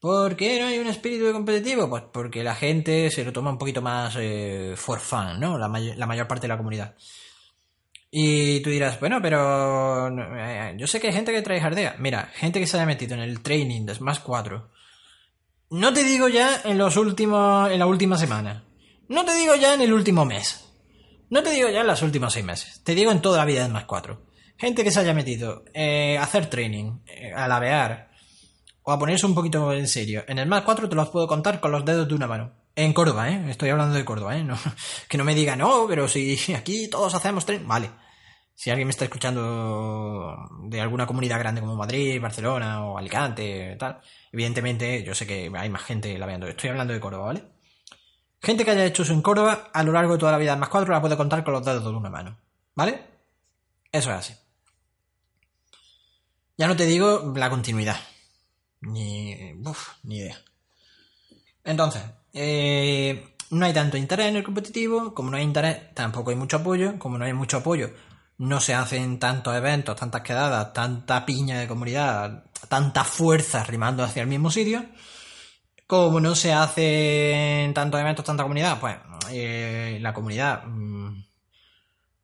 ¿Por 0.00 0.36
qué 0.36 0.60
no 0.60 0.66
hay 0.66 0.78
un 0.78 0.88
espíritu 0.88 1.32
competitivo? 1.32 1.88
Pues 1.88 2.02
porque 2.12 2.44
la 2.44 2.54
gente 2.54 3.10
se 3.10 3.24
lo 3.24 3.32
toma 3.32 3.52
un 3.52 3.58
poquito 3.58 3.80
más 3.80 4.16
eh, 4.18 4.74
for 4.76 5.00
fun, 5.00 5.40
¿no? 5.40 5.56
La, 5.56 5.68
la 5.68 6.06
mayor 6.06 6.28
parte 6.28 6.42
de 6.42 6.48
la 6.48 6.58
comunidad. 6.58 6.94
Y 8.18 8.60
tú 8.60 8.70
dirás, 8.70 8.98
bueno, 8.98 9.20
pero 9.20 10.08
eh, 10.38 10.74
yo 10.78 10.86
sé 10.86 10.98
que 10.98 11.08
hay 11.08 11.12
gente 11.12 11.32
que 11.32 11.42
trae 11.42 11.60
jardea. 11.60 11.96
Mira, 11.98 12.30
gente 12.32 12.58
que 12.58 12.66
se 12.66 12.78
haya 12.78 12.86
metido 12.86 13.12
en 13.12 13.20
el 13.20 13.42
training 13.42 13.84
de 13.84 13.94
Smash 13.94 14.20
4. 14.20 14.70
No 15.68 15.92
te 15.92 16.02
digo 16.02 16.26
ya 16.26 16.62
en 16.64 16.78
los 16.78 16.96
últimos, 16.96 17.70
en 17.70 17.78
la 17.78 17.84
última 17.84 18.16
semana. 18.16 18.64
No 19.10 19.26
te 19.26 19.34
digo 19.34 19.54
ya 19.56 19.74
en 19.74 19.82
el 19.82 19.92
último 19.92 20.24
mes. 20.24 20.64
No 21.28 21.42
te 21.42 21.50
digo 21.50 21.68
ya 21.68 21.82
en 21.82 21.88
los 21.88 22.00
últimos 22.00 22.32
seis 22.32 22.46
meses. 22.46 22.80
Te 22.84 22.94
digo 22.94 23.12
en 23.12 23.20
toda 23.20 23.36
la 23.36 23.44
vida 23.44 23.64
de 23.64 23.68
Smash 23.68 23.84
4. 23.84 24.22
Gente 24.56 24.82
que 24.82 24.90
se 24.90 25.00
haya 25.00 25.12
metido 25.12 25.64
eh, 25.74 26.16
a 26.16 26.22
hacer 26.22 26.46
training, 26.48 27.00
eh, 27.06 27.34
a 27.36 27.46
lavear, 27.46 28.12
o 28.80 28.92
a 28.92 28.98
ponerse 28.98 29.26
un 29.26 29.34
poquito 29.34 29.74
en 29.74 29.86
serio. 29.86 30.24
En 30.26 30.38
el 30.38 30.46
Smash 30.46 30.64
4 30.64 30.88
te 30.88 30.96
los 30.96 31.10
puedo 31.10 31.28
contar 31.28 31.60
con 31.60 31.70
los 31.70 31.84
dedos 31.84 32.08
de 32.08 32.14
una 32.14 32.26
mano. 32.26 32.54
En 32.76 32.94
Córdoba, 32.94 33.30
¿eh? 33.30 33.44
Estoy 33.50 33.68
hablando 33.68 33.94
de 33.94 34.06
Córdoba, 34.06 34.38
¿eh? 34.38 34.42
No, 34.42 34.58
que 35.10 35.18
no 35.18 35.24
me 35.24 35.34
diga, 35.34 35.54
no, 35.54 35.84
pero 35.86 36.08
si 36.08 36.34
aquí 36.54 36.88
todos 36.88 37.14
hacemos 37.14 37.44
training. 37.44 37.68
Vale. 37.68 38.05
Si 38.56 38.70
alguien 38.70 38.88
me 38.88 38.90
está 38.90 39.04
escuchando 39.04 40.48
de 40.62 40.80
alguna 40.80 41.06
comunidad 41.06 41.38
grande 41.38 41.60
como 41.60 41.76
Madrid, 41.76 42.18
Barcelona 42.18 42.86
o 42.86 42.96
Alicante, 42.96 43.76
tal, 43.78 44.00
evidentemente 44.32 45.04
yo 45.04 45.14
sé 45.14 45.26
que 45.26 45.52
hay 45.54 45.68
más 45.68 45.82
gente 45.82 46.16
laveando. 46.16 46.48
Estoy 46.48 46.70
hablando 46.70 46.94
de 46.94 47.00
Córdoba, 47.00 47.26
¿vale? 47.26 47.44
Gente 48.40 48.64
que 48.64 48.70
haya 48.70 48.86
hecho 48.86 49.02
eso 49.02 49.12
en 49.12 49.20
Córdoba 49.20 49.68
a 49.74 49.82
lo 49.82 49.92
largo 49.92 50.14
de 50.14 50.18
toda 50.18 50.32
la 50.32 50.38
vida 50.38 50.56
más 50.56 50.70
cuatro 50.70 50.90
la 50.90 51.02
puedo 51.02 51.18
contar 51.18 51.44
con 51.44 51.52
los 51.52 51.66
dedos 51.66 51.84
de 51.84 51.90
una 51.90 52.08
mano. 52.08 52.38
¿Vale? 52.74 52.98
Eso 53.92 54.10
es 54.10 54.16
así. 54.16 54.34
Ya 56.56 56.66
no 56.66 56.76
te 56.76 56.86
digo 56.86 57.34
la 57.36 57.50
continuidad. 57.50 58.00
Ni. 58.80 59.52
Ni 60.04 60.16
idea. 60.16 60.38
Entonces, 61.62 62.02
eh, 62.32 63.36
no 63.50 63.66
hay 63.66 63.74
tanto 63.74 63.98
interés 63.98 64.28
en 64.28 64.36
el 64.36 64.44
competitivo. 64.44 65.12
Como 65.12 65.30
no 65.30 65.36
hay 65.36 65.42
interés, 65.42 65.92
tampoco 65.92 66.30
hay 66.30 66.36
mucho 66.36 66.56
apoyo. 66.56 66.98
Como 66.98 67.18
no 67.18 67.26
hay 67.26 67.34
mucho 67.34 67.58
apoyo, 67.58 67.90
no 68.38 68.60
se 68.60 68.74
hacen 68.74 69.18
tantos 69.18 69.54
eventos, 69.56 69.96
tantas 69.96 70.22
quedadas, 70.22 70.72
tanta 70.72 71.24
piña 71.24 71.58
de 71.58 71.68
comunidad, 71.68 72.44
tanta 72.68 73.04
fuerza 73.04 73.64
rimando 73.64 74.04
hacia 74.04 74.22
el 74.22 74.28
mismo 74.28 74.50
sitio. 74.50 74.84
Como 75.86 76.20
no 76.20 76.34
se 76.34 76.52
hacen 76.52 77.72
tantos 77.72 78.00
eventos, 78.00 78.24
tanta 78.24 78.42
comunidad, 78.42 78.78
pues 78.80 78.96
eh, 79.30 79.98
la 80.00 80.12
comunidad, 80.12 80.64
mm, 80.66 81.24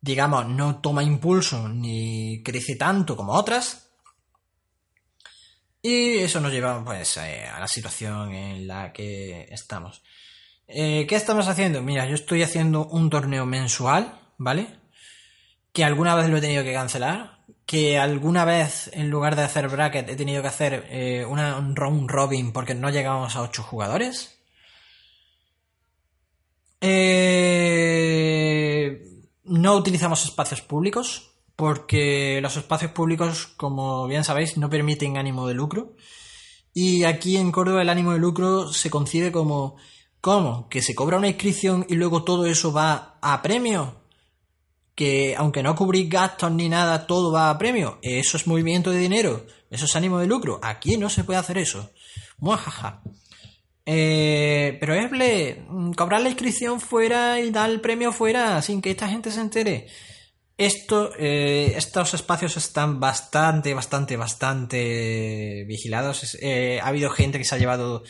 digamos, 0.01 0.47
no 0.47 0.81
toma 0.81 1.03
impulso 1.03 1.67
ni 1.69 2.43
crece 2.43 2.75
tanto 2.75 3.15
como 3.15 3.33
otras. 3.33 3.89
Y 5.81 6.19
eso 6.19 6.39
nos 6.39 6.51
lleva 6.51 6.83
pues 6.83 7.17
eh, 7.17 7.45
a 7.45 7.59
la 7.59 7.67
situación 7.67 8.33
en 8.33 8.67
la 8.67 8.93
que 8.93 9.47
estamos. 9.49 10.03
Eh, 10.67 11.05
¿Qué 11.07 11.15
estamos 11.15 11.47
haciendo? 11.47 11.81
Mira, 11.81 12.05
yo 12.05 12.15
estoy 12.15 12.43
haciendo 12.43 12.85
un 12.87 13.09
torneo 13.09 13.45
mensual, 13.45 14.19
¿vale? 14.37 14.82
Que 15.73 15.83
alguna 15.83 16.15
vez 16.15 16.29
lo 16.29 16.37
he 16.37 16.41
tenido 16.41 16.63
que 16.63 16.71
cancelar, 16.73 17.43
que 17.65 17.97
alguna 17.97 18.45
vez 18.45 18.89
en 18.93 19.09
lugar 19.09 19.35
de 19.35 19.41
hacer 19.43 19.67
bracket 19.67 20.07
he 20.09 20.15
tenido 20.15 20.41
que 20.41 20.47
hacer 20.47 20.85
eh, 20.89 21.25
un 21.25 21.75
round 21.75 22.09
robin 22.09 22.53
porque 22.53 22.75
no 22.75 22.89
llegamos 22.91 23.35
a 23.35 23.41
8 23.41 23.63
jugadores. 23.63 24.39
Eh, 26.81 27.63
no 29.45 29.75
utilizamos 29.75 30.23
espacios 30.25 30.61
públicos 30.61 31.31
porque 31.55 32.39
los 32.41 32.57
espacios 32.57 32.91
públicos, 32.91 33.47
como 33.57 34.07
bien 34.07 34.23
sabéis, 34.23 34.57
no 34.57 34.69
permiten 34.69 35.17
ánimo 35.17 35.47
de 35.47 35.53
lucro. 35.55 35.95
Y 36.73 37.03
aquí 37.03 37.37
en 37.37 37.51
Córdoba 37.51 37.81
el 37.81 37.89
ánimo 37.89 38.13
de 38.13 38.19
lucro 38.19 38.71
se 38.73 38.89
concibe 38.89 39.31
como 39.31 39.77
¿cómo? 40.21 40.69
Que 40.69 40.81
se 40.81 40.95
cobra 40.95 41.17
una 41.17 41.27
inscripción 41.27 41.85
y 41.89 41.95
luego 41.95 42.23
todo 42.23 42.45
eso 42.45 42.71
va 42.71 43.17
a 43.21 43.41
premio 43.41 44.02
que 44.95 45.35
aunque 45.37 45.63
no 45.63 45.75
cubrís 45.75 46.09
gastos 46.09 46.51
ni 46.51 46.69
nada, 46.69 47.07
todo 47.07 47.31
va 47.31 47.49
a 47.49 47.57
premio. 47.57 47.99
Eso 48.01 48.37
es 48.37 48.47
movimiento 48.47 48.91
de 48.91 48.99
dinero, 48.99 49.45
eso 49.69 49.85
es 49.85 49.95
ánimo 49.95 50.19
de 50.19 50.27
lucro. 50.27 50.59
Aquí 50.61 50.97
no 50.97 51.09
se 51.09 51.23
puede 51.23 51.39
hacer 51.39 51.57
eso. 51.57 51.91
Muajaja. 52.37 53.01
Eh, 53.85 54.77
pero 54.79 54.93
es 54.93 55.11
mm, 55.11 55.91
cobrar 55.93 56.21
la 56.21 56.29
inscripción 56.29 56.79
fuera 56.79 57.39
y 57.39 57.51
dar 57.51 57.69
el 57.69 57.81
premio 57.81 58.13
fuera 58.13 58.61
sin 58.61 58.81
que 58.81 58.91
esta 58.91 59.09
gente 59.09 59.31
se 59.31 59.41
entere. 59.41 59.87
Esto, 60.57 61.11
eh, 61.17 61.73
estos 61.75 62.13
espacios 62.13 62.55
están 62.57 62.99
bastante, 62.99 63.73
bastante, 63.73 64.15
bastante 64.17 65.65
vigilados. 65.67 66.37
Eh, 66.41 66.79
ha 66.81 66.87
habido 66.87 67.09
gente 67.09 67.39
que 67.39 67.43
se 67.43 67.55
ha 67.55 67.57
llevado 67.57 68.03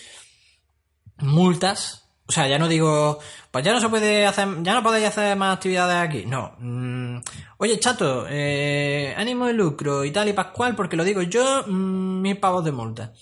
multas 1.20 2.03
o 2.26 2.32
sea, 2.32 2.48
ya 2.48 2.58
no 2.58 2.68
digo, 2.70 3.20
pues 3.52 3.66
ya 3.66 3.74
no 3.74 3.82
se 3.82 3.90
puede 3.90 4.26
hacer, 4.26 4.48
ya 4.64 4.74
no 4.74 4.84
podéis 4.84 5.08
hacer 5.08 5.36
más 5.36 5.58
actividades 5.58 5.98
aquí. 5.98 6.26
No. 6.26 6.56
Mm, 6.60 7.18
oye, 7.58 7.80
chato, 7.80 8.26
eh, 8.30 9.14
ánimo 9.18 9.48
de 9.48 9.54
lucro 9.54 10.06
y 10.06 10.12
tal 10.12 10.30
y 10.30 10.34
pascual, 10.34 10.76
porque 10.76 10.96
lo 10.96 11.04
digo 11.04 11.22
yo, 11.22 11.64
mm, 11.68 12.22
mil 12.22 12.38
pavos 12.38 12.64
de 12.64 12.72
multa. 12.72 13.14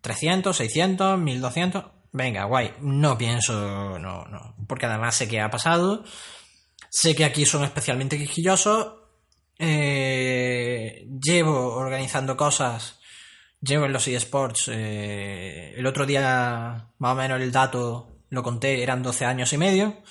300, 0.00 0.56
600, 0.56 1.18
1200. 1.18 1.84
Venga, 2.12 2.44
guay. 2.44 2.72
No 2.80 3.18
pienso, 3.18 3.98
no, 3.98 4.24
no. 4.26 4.54
Porque 4.66 4.86
además 4.86 5.16
sé 5.16 5.28
que 5.28 5.40
ha 5.40 5.50
pasado. 5.50 6.04
Sé 6.90 7.14
que 7.14 7.24
aquí 7.24 7.44
son 7.44 7.64
especialmente 7.64 8.16
quisquillosos. 8.16 8.94
Eh, 9.58 11.06
llevo 11.20 11.74
organizando 11.74 12.36
cosas 12.36 12.97
llevo 13.60 13.86
en 13.86 13.92
los 13.92 14.06
eSports. 14.06 14.68
Eh, 14.68 15.74
el 15.76 15.86
otro 15.86 16.06
día, 16.06 16.90
más 16.98 17.12
o 17.12 17.14
menos 17.14 17.40
el 17.40 17.52
dato 17.52 18.20
lo 18.30 18.42
conté, 18.42 18.82
eran 18.82 19.02
12 19.02 19.24
años 19.24 19.52
y 19.52 19.58
medio. 19.58 20.02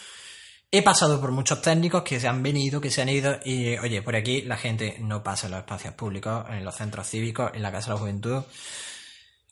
He 0.69 0.81
pasado 0.83 1.21
por 1.21 1.31
muchos 1.31 1.61
técnicos 1.61 2.03
que 2.03 2.19
se 2.19 2.27
han 2.27 2.43
venido, 2.43 2.81
que 2.81 2.91
se 2.91 3.01
han 3.01 3.09
ido, 3.09 3.39
y 3.45 3.77
oye, 3.77 4.01
por 4.01 4.15
aquí 4.15 4.41
la 4.41 4.57
gente 4.57 4.97
no 4.99 5.23
pasa 5.23 5.47
en 5.47 5.51
los 5.51 5.61
espacios 5.61 5.93
públicos, 5.93 6.45
en 6.49 6.65
los 6.65 6.75
centros 6.75 7.07
cívicos, 7.07 7.51
en 7.53 7.61
la 7.61 7.71
Casa 7.71 7.91
de 7.91 7.93
la 7.93 7.99
Juventud. 7.99 8.43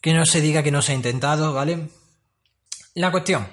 Que 0.01 0.13
no 0.13 0.25
se 0.25 0.41
diga 0.41 0.61
que 0.61 0.71
no 0.71 0.81
se 0.81 0.91
ha 0.91 0.95
intentado, 0.95 1.53
¿vale? 1.53 1.89
La 2.95 3.11
cuestión. 3.11 3.47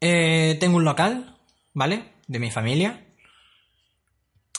Eh, 0.00 0.56
tengo 0.60 0.76
un 0.76 0.84
local, 0.84 1.38
¿vale? 1.74 2.14
De 2.28 2.38
mi 2.38 2.50
familia. 2.50 3.04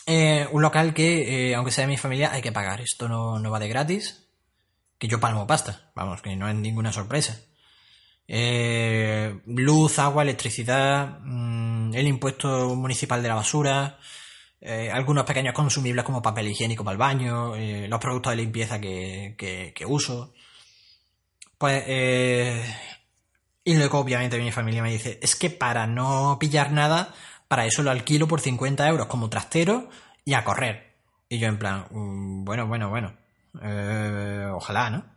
Eh, 0.06 0.48
un 0.52 0.62
local 0.62 0.94
que, 0.94 1.54
aunque 1.56 1.72
sea 1.72 1.86
de 1.86 1.92
mi 1.92 1.98
familia, 1.98 2.32
hay 2.32 2.42
que 2.42 2.52
pagar. 2.52 2.82
Esto 2.82 3.08
no, 3.08 3.40
no 3.40 3.52
va 3.52 3.60
de 3.60 3.68
gratis 3.70 4.27
que 4.98 5.08
yo 5.08 5.20
palmo 5.20 5.48
pasta, 5.48 5.92
vamos, 5.96 6.22
que 6.22 6.36
no 6.36 6.48
es 6.48 6.56
ninguna 6.56 6.92
sorpresa. 6.92 7.40
Eh, 8.28 9.42
luz, 9.46 10.00
agua, 10.00 10.24
electricidad, 10.24 11.20
mm, 11.22 11.94
el 11.96 12.08
impuesto 12.08 12.76
municipal 12.76 13.22
de 13.24 13.30
la 13.30 13.36
basura, 13.36 14.00
eh, 14.60 14.92
algunos 14.92 15.24
pequeños 15.26 15.54
consumibles 15.54 16.04
como 16.04 16.22
papel 16.22 16.48
higiénico 16.50 16.84
para 16.84 16.94
el 16.94 16.98
baño, 17.00 17.56
eh, 17.56 17.88
los 17.88 18.00
productos 18.00 18.32
de 18.32 18.38
limpieza 18.38 18.82
que, 18.82 19.36
que, 19.38 19.86
uso. 19.86 20.34
Pues, 21.58 21.84
y 23.64 23.76
luego 23.76 24.00
obviamente 24.00 24.38
mi 24.40 24.52
familia 24.52 24.82
me 24.84 24.92
dice, 24.92 25.20
es 25.22 25.36
que 25.36 25.50
para 25.50 25.88
no 25.88 26.38
pillar 26.40 26.72
nada, 26.72 27.14
para 27.48 27.66
eso 27.66 27.84
lo 27.84 27.92
alquilo 27.92 28.28
por 28.28 28.42
50 28.42 28.88
euros 28.88 29.08
como 29.08 29.30
trastero 29.30 29.90
y 30.26 30.34
a 30.34 30.44
correr. 30.44 30.96
Y 31.30 31.40
yo 31.40 31.48
en 31.48 31.60
plan, 31.60 31.88
mm, 31.92 32.46
bueno, 32.46 32.68
bueno, 32.68 32.90
bueno. 32.90 33.27
Eh, 33.62 34.50
ojalá, 34.54 34.90
¿no? 34.90 35.06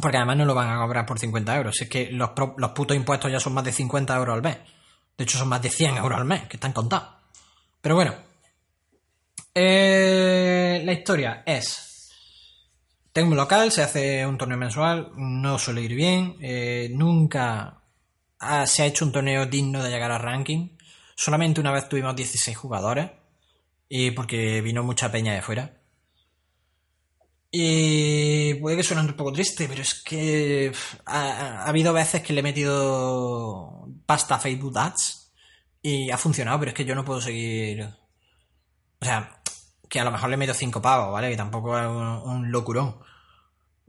Porque 0.00 0.16
además 0.16 0.36
no 0.36 0.44
lo 0.44 0.54
van 0.54 0.70
a 0.70 0.78
cobrar 0.78 1.06
por 1.06 1.18
50 1.18 1.56
euros. 1.56 1.80
Es 1.80 1.88
que 1.88 2.10
los, 2.10 2.30
los 2.56 2.70
putos 2.70 2.96
impuestos 2.96 3.32
ya 3.32 3.40
son 3.40 3.54
más 3.54 3.64
de 3.64 3.72
50 3.72 4.16
euros 4.16 4.34
al 4.34 4.42
mes. 4.42 4.58
De 5.16 5.24
hecho, 5.24 5.38
son 5.38 5.48
más 5.48 5.62
de 5.62 5.70
100 5.70 5.96
euros 5.96 6.18
al 6.18 6.26
mes, 6.26 6.46
que 6.48 6.56
están 6.56 6.72
contados. 6.72 7.08
Pero 7.80 7.94
bueno. 7.94 8.14
Eh, 9.54 10.82
la 10.84 10.92
historia 10.92 11.42
es... 11.46 11.82
Tengo 13.12 13.30
un 13.30 13.36
local, 13.36 13.72
se 13.72 13.82
hace 13.82 14.26
un 14.26 14.36
torneo 14.36 14.58
mensual, 14.58 15.12
no 15.16 15.58
suele 15.58 15.80
ir 15.80 15.94
bien. 15.94 16.36
Eh, 16.42 16.90
nunca 16.92 17.80
se 18.66 18.82
ha 18.82 18.86
hecho 18.86 19.06
un 19.06 19.12
torneo 19.12 19.46
digno 19.46 19.82
de 19.82 19.88
llegar 19.88 20.12
al 20.12 20.20
ranking. 20.20 20.76
Solamente 21.14 21.62
una 21.62 21.72
vez 21.72 21.88
tuvimos 21.88 22.14
16 22.14 22.54
jugadores. 22.54 23.10
Y 23.88 24.10
porque 24.10 24.60
vino 24.60 24.82
mucha 24.82 25.10
peña 25.10 25.32
de 25.32 25.40
fuera. 25.40 25.75
Y 27.50 28.54
puede 28.54 28.76
que 28.76 28.82
suene 28.82 29.02
un 29.02 29.14
poco 29.14 29.32
triste, 29.32 29.68
pero 29.68 29.82
es 29.82 30.02
que 30.02 30.72
ha, 31.06 31.64
habido 31.64 31.92
veces 31.92 32.22
que 32.22 32.32
le 32.32 32.40
he 32.40 32.42
metido 32.42 33.88
pasta 34.04 34.34
a 34.34 34.38
Facebook 34.38 34.76
Ads 34.78 35.32
y 35.82 36.10
ha 36.10 36.18
funcionado, 36.18 36.58
pero 36.58 36.70
es 36.70 36.74
que 36.74 36.84
yo 36.84 36.94
no 36.94 37.04
puedo 37.04 37.20
seguir. 37.20 37.88
O 39.00 39.04
sea, 39.04 39.40
que 39.88 40.00
a 40.00 40.04
lo 40.04 40.10
mejor 40.10 40.30
le 40.30 40.36
meto 40.36 40.54
cinco 40.54 40.82
pavos, 40.82 41.12
¿vale? 41.12 41.30
Que 41.30 41.36
tampoco 41.36 41.78
es 41.78 41.86
un, 41.86 42.50
locurón. 42.50 42.98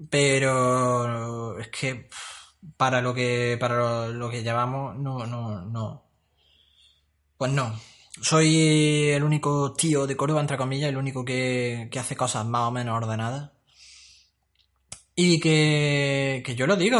Pero 0.09 1.59
es 1.59 1.69
que 1.69 2.09
para 2.77 3.01
lo 3.01 3.13
que 3.13 3.57
para 3.59 4.07
lo, 4.09 4.29
que 4.29 4.43
llevamos, 4.43 4.95
no, 4.97 5.25
no, 5.25 5.61
no. 5.65 6.05
Pues 7.37 7.51
no. 7.51 7.73
Soy 8.21 9.09
el 9.09 9.23
único 9.23 9.73
tío 9.73 10.07
de 10.07 10.17
Córdoba, 10.17 10.41
entre 10.41 10.57
comillas, 10.57 10.89
el 10.89 10.97
único 10.97 11.23
que, 11.23 11.87
que 11.91 11.99
hace 11.99 12.15
cosas 12.15 12.45
más 12.45 12.67
o 12.67 12.71
menos 12.71 12.95
ordenadas. 12.95 13.51
Y 15.15 15.39
que, 15.39 16.43
que, 16.45 16.55
yo 16.55 16.67
lo 16.67 16.75
digo, 16.75 16.99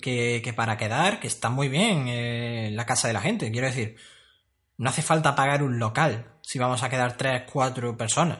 que, 0.00 0.40
que, 0.42 0.52
para 0.54 0.76
quedar, 0.78 1.20
que 1.20 1.26
está 1.26 1.50
muy 1.50 1.68
bien 1.68 2.06
eh, 2.08 2.70
la 2.72 2.86
casa 2.86 3.08
de 3.08 3.14
la 3.14 3.20
gente. 3.20 3.50
Quiero 3.52 3.66
decir, 3.66 3.96
no 4.78 4.90
hace 4.90 5.02
falta 5.02 5.34
pagar 5.34 5.62
un 5.62 5.78
local 5.78 6.38
si 6.42 6.58
vamos 6.58 6.82
a 6.82 6.88
quedar 6.88 7.16
tres, 7.16 7.42
cuatro 7.52 7.96
personas. 7.96 8.38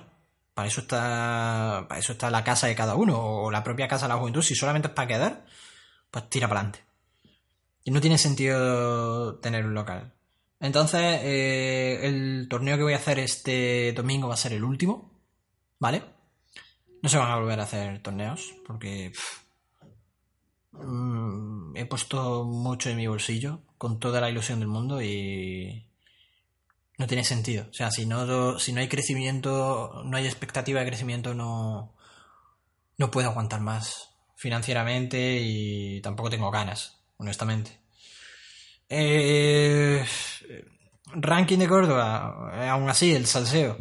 Para 0.54 0.68
eso 0.68 0.80
está, 0.80 1.86
para 1.88 2.00
eso 2.00 2.12
está 2.12 2.30
la 2.30 2.42
casa 2.42 2.66
de 2.68 2.74
cada 2.74 2.94
uno 2.94 3.18
o 3.20 3.50
la 3.50 3.62
propia 3.62 3.86
casa 3.88 4.06
de 4.06 4.14
la 4.14 4.18
juventud. 4.18 4.42
Si 4.42 4.54
solamente 4.54 4.88
es 4.88 4.94
para 4.94 5.08
quedar, 5.08 5.46
pues 6.10 6.28
tira 6.30 6.48
para 6.48 6.60
adelante. 6.60 6.84
Y 7.84 7.90
no 7.90 8.00
tiene 8.00 8.18
sentido 8.18 9.36
tener 9.40 9.66
un 9.66 9.74
local. 9.74 10.14
Entonces, 10.60 11.20
eh, 11.22 12.00
el 12.02 12.48
torneo 12.48 12.76
que 12.76 12.82
voy 12.82 12.92
a 12.92 12.96
hacer 12.96 13.18
este 13.18 13.92
domingo 13.92 14.28
va 14.28 14.34
a 14.34 14.38
ser 14.38 14.52
el 14.52 14.64
último, 14.64 15.22
¿vale? 15.78 16.02
No 17.02 17.08
se 17.08 17.18
van 17.18 17.30
a 17.30 17.36
volver 17.36 17.60
a 17.60 17.64
hacer 17.64 18.02
torneos 18.02 18.54
porque 18.66 19.12
mm, 20.72 21.76
he 21.76 21.86
puesto 21.86 22.44
mucho 22.44 22.90
en 22.90 22.96
mi 22.96 23.06
bolsillo 23.06 23.60
con 23.78 24.00
toda 24.00 24.20
la 24.20 24.30
ilusión 24.30 24.58
del 24.58 24.68
mundo 24.68 25.00
y 25.00 25.86
no 26.98 27.06
tiene 27.06 27.24
sentido. 27.24 27.66
O 27.70 27.72
sea, 27.72 27.90
si 27.92 28.06
no, 28.06 28.58
si 28.58 28.72
no 28.72 28.80
hay 28.80 28.88
crecimiento, 28.88 30.02
no 30.04 30.16
hay 30.16 30.26
expectativa 30.26 30.80
de 30.80 30.86
crecimiento, 30.86 31.34
no, 31.34 31.94
no 32.96 33.10
puedo 33.12 33.30
aguantar 33.30 33.60
más 33.60 34.10
financieramente 34.36 35.38
y 35.40 36.00
tampoco 36.00 36.30
tengo 36.30 36.50
ganas, 36.50 37.00
honestamente. 37.16 37.80
Eh, 38.88 40.04
ranking 41.12 41.58
de 41.58 41.68
Córdoba, 41.68 42.52
eh, 42.54 42.68
aún 42.68 42.88
así, 42.88 43.12
el 43.12 43.26
salseo. 43.26 43.78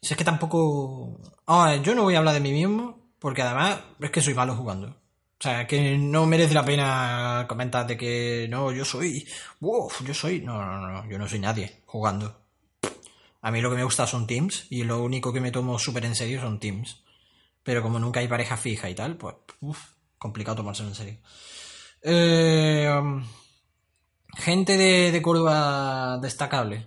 Si 0.00 0.12
es 0.14 0.16
que 0.16 0.24
tampoco... 0.24 1.20
Ah, 1.46 1.76
yo 1.82 1.94
no 1.94 2.02
voy 2.02 2.14
a 2.14 2.18
hablar 2.18 2.34
de 2.34 2.40
mí 2.40 2.52
mismo, 2.52 3.10
porque 3.18 3.42
además 3.42 3.80
es 4.00 4.10
que 4.10 4.20
soy 4.20 4.34
malo 4.34 4.54
jugando. 4.54 4.88
O 4.88 5.42
sea, 5.42 5.66
que 5.66 5.98
no 5.98 6.26
merece 6.26 6.54
la 6.54 6.64
pena 6.64 7.44
comentar 7.48 7.86
de 7.86 7.96
que 7.96 8.46
no, 8.48 8.72
yo 8.72 8.84
soy... 8.84 9.26
Uf, 9.60 10.02
yo 10.04 10.14
soy... 10.14 10.40
No, 10.40 10.64
no, 10.64 10.80
no, 10.80 11.10
yo 11.10 11.18
no 11.18 11.28
soy 11.28 11.40
nadie 11.40 11.82
jugando. 11.86 12.46
A 13.42 13.50
mí 13.50 13.60
lo 13.60 13.70
que 13.70 13.76
me 13.76 13.84
gusta 13.84 14.06
son 14.06 14.26
teams 14.26 14.66
y 14.70 14.84
lo 14.84 15.02
único 15.02 15.32
que 15.32 15.40
me 15.40 15.52
tomo 15.52 15.78
súper 15.78 16.04
en 16.04 16.14
serio 16.14 16.40
son 16.40 16.58
teams. 16.58 17.04
Pero 17.62 17.82
como 17.82 17.98
nunca 17.98 18.20
hay 18.20 18.28
pareja 18.28 18.56
fija 18.56 18.88
y 18.88 18.94
tal, 18.94 19.16
pues 19.16 19.36
complicado 20.18 20.56
tomárselo 20.56 20.88
en 20.88 20.94
serio. 20.94 21.18
Eh, 22.02 22.88
um, 22.98 23.24
gente 24.36 24.76
de, 24.76 25.12
de, 25.12 25.22
Córdoba 25.22 26.18
destacable. 26.18 26.86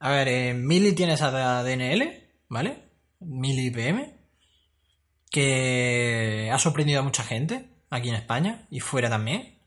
A 0.00 0.10
ver, 0.10 0.28
eh, 0.28 0.54
Mili 0.54 0.92
tienes 0.92 1.22
a 1.22 1.62
DNL, 1.62 2.02
¿vale? 2.48 2.88
Mili 3.20 3.70
PM, 3.70 4.16
que 5.30 6.50
ha 6.52 6.58
sorprendido 6.58 7.00
a 7.00 7.04
mucha 7.04 7.22
gente 7.22 7.70
aquí 7.90 8.08
en 8.08 8.16
España 8.16 8.66
y 8.70 8.80
fuera 8.80 9.08
también. 9.08 9.58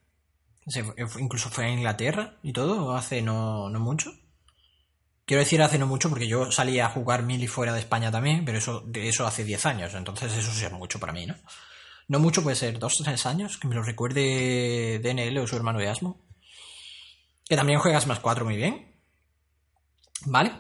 incluso 1.20 1.50
fue 1.50 1.66
a 1.66 1.70
Inglaterra 1.70 2.38
y 2.44 2.54
todo, 2.54 2.96
hace 2.96 3.22
no, 3.22 3.70
no 3.70 3.80
mucho. 3.80 4.12
Quiero 5.26 5.42
decir 5.42 5.62
hace 5.62 5.80
no 5.80 5.88
mucho 5.88 6.10
porque 6.10 6.28
yo 6.28 6.52
salí 6.52 6.80
a 6.80 6.90
jugar 6.90 7.24
Mili 7.24 7.48
fuera 7.48 7.74
de 7.74 7.80
España 7.80 8.12
también, 8.12 8.46
pero 8.46 8.60
eso, 8.60 8.82
de 8.82 9.08
eso 9.10 9.26
hace 9.26 9.44
10 9.44 9.66
años, 9.66 9.94
entonces 9.96 10.32
eso 10.34 10.52
sí 10.52 10.66
es 10.66 10.72
mucho 10.72 11.00
para 11.00 11.14
mí, 11.14 11.26
¿no? 11.26 11.36
No 12.08 12.20
mucho, 12.20 12.44
puede 12.44 12.56
ser 12.56 12.78
dos 12.78 13.02
o 13.02 13.04
tres 13.04 13.26
años, 13.26 13.58
que 13.58 13.68
me 13.68 13.74
lo 13.74 13.82
recuerde 13.82 15.00
DNL 15.00 15.40
o 15.40 15.48
su 15.48 15.56
hermano 15.56 15.80
Asmo. 15.80 16.25
Que 17.48 17.56
también 17.56 17.80
juegas 17.80 18.08
más 18.08 18.20
4 18.20 18.46
muy 18.46 18.56
bien. 18.56 18.96
¿Vale? 20.26 20.52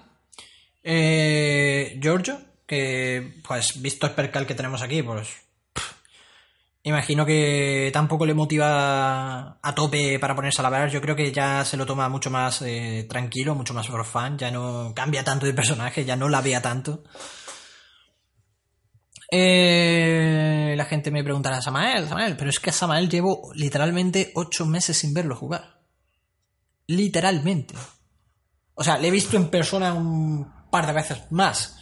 Eh, 0.83 1.97
Giorgio, 2.01 2.39
que 2.67 3.41
pues 3.47 3.81
visto 3.81 4.05
el 4.05 4.13
percal 4.13 4.45
que 4.45 4.55
tenemos 4.55 4.81
aquí, 4.81 5.01
pues 5.01 5.45
imagino 6.83 7.25
que 7.25 7.89
tampoco 7.91 8.27
le 8.27 8.35
motiva 8.35 9.57
a 9.59 9.75
tope 9.75 10.19
para 10.19 10.35
ponerse 10.35 10.61
a 10.61 10.63
lavar. 10.63 10.89
Yo 10.89 11.01
creo 11.01 11.15
que 11.15 11.31
ya 11.31 11.65
se 11.65 11.77
lo 11.77 11.85
toma 11.85 12.07
mucho 12.09 12.29
más 12.29 12.61
eh, 12.61 13.05
tranquilo, 13.09 13.55
mucho 13.55 13.73
más 13.73 13.87
for. 13.87 14.05
Ya 14.37 14.51
no 14.51 14.93
cambia 14.95 15.23
tanto 15.23 15.47
de 15.47 15.53
personaje, 15.53 16.05
ya 16.05 16.15
no 16.15 16.29
la 16.29 16.41
vea 16.41 16.61
tanto. 16.61 17.03
Eh, 19.31 20.75
la 20.77 20.85
gente 20.85 21.09
me 21.09 21.23
preguntará, 21.23 21.61
Samael, 21.61 22.07
Samael, 22.07 22.37
pero 22.37 22.51
es 22.51 22.59
que 22.59 22.69
a 22.69 22.73
Samael 22.73 23.09
llevo 23.09 23.51
literalmente 23.55 24.31
ocho 24.35 24.67
meses 24.67 24.95
sin 24.97 25.13
verlo 25.13 25.35
jugar. 25.35 25.74
Literalmente. 26.87 27.75
O 28.75 28.83
sea, 28.83 28.97
le 28.97 29.07
he 29.07 29.11
visto 29.11 29.37
en 29.37 29.49
persona 29.49 29.93
un 29.93 30.69
par 30.69 30.87
de 30.87 30.93
veces 30.93 31.19
más. 31.31 31.77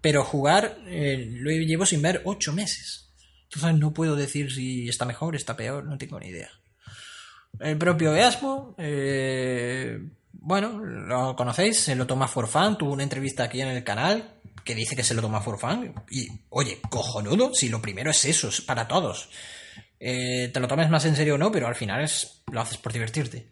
Pero 0.00 0.24
jugar 0.24 0.78
eh, 0.86 1.28
lo 1.30 1.50
llevo 1.50 1.86
sin 1.86 2.02
ver 2.02 2.22
ocho 2.24 2.52
meses. 2.52 3.12
Entonces 3.44 3.78
no 3.78 3.92
puedo 3.92 4.16
decir 4.16 4.52
si 4.52 4.88
está 4.88 5.04
mejor, 5.04 5.36
está 5.36 5.56
peor, 5.56 5.84
no 5.84 5.98
tengo 5.98 6.18
ni 6.18 6.28
idea. 6.28 6.50
El 7.60 7.76
propio 7.78 8.16
Easmo, 8.16 8.74
eh, 8.78 9.98
bueno, 10.32 10.78
lo 10.78 11.36
conocéis, 11.36 11.78
se 11.78 11.94
lo 11.94 12.06
toma 12.06 12.26
for 12.26 12.48
fun, 12.48 12.78
tuvo 12.78 12.92
una 12.92 13.02
entrevista 13.02 13.44
aquí 13.44 13.60
en 13.60 13.68
el 13.68 13.84
canal, 13.84 14.40
que 14.64 14.74
dice 14.74 14.96
que 14.96 15.04
se 15.04 15.14
lo 15.14 15.22
toma 15.22 15.40
for 15.40 15.58
fun. 15.58 15.94
Y, 16.10 16.28
oye, 16.48 16.80
cojonudo, 16.88 17.54
si 17.54 17.68
lo 17.68 17.82
primero 17.82 18.10
es 18.10 18.24
eso, 18.24 18.48
es 18.48 18.60
para 18.60 18.88
todos. 18.88 19.28
Eh, 20.00 20.50
te 20.52 20.60
lo 20.60 20.66
tomes 20.66 20.90
más 20.90 21.04
en 21.04 21.14
serio 21.14 21.34
o 21.34 21.38
no, 21.38 21.52
pero 21.52 21.68
al 21.68 21.74
final 21.74 22.02
es, 22.02 22.42
lo 22.50 22.60
haces 22.60 22.78
por 22.78 22.92
divertirte. 22.92 23.48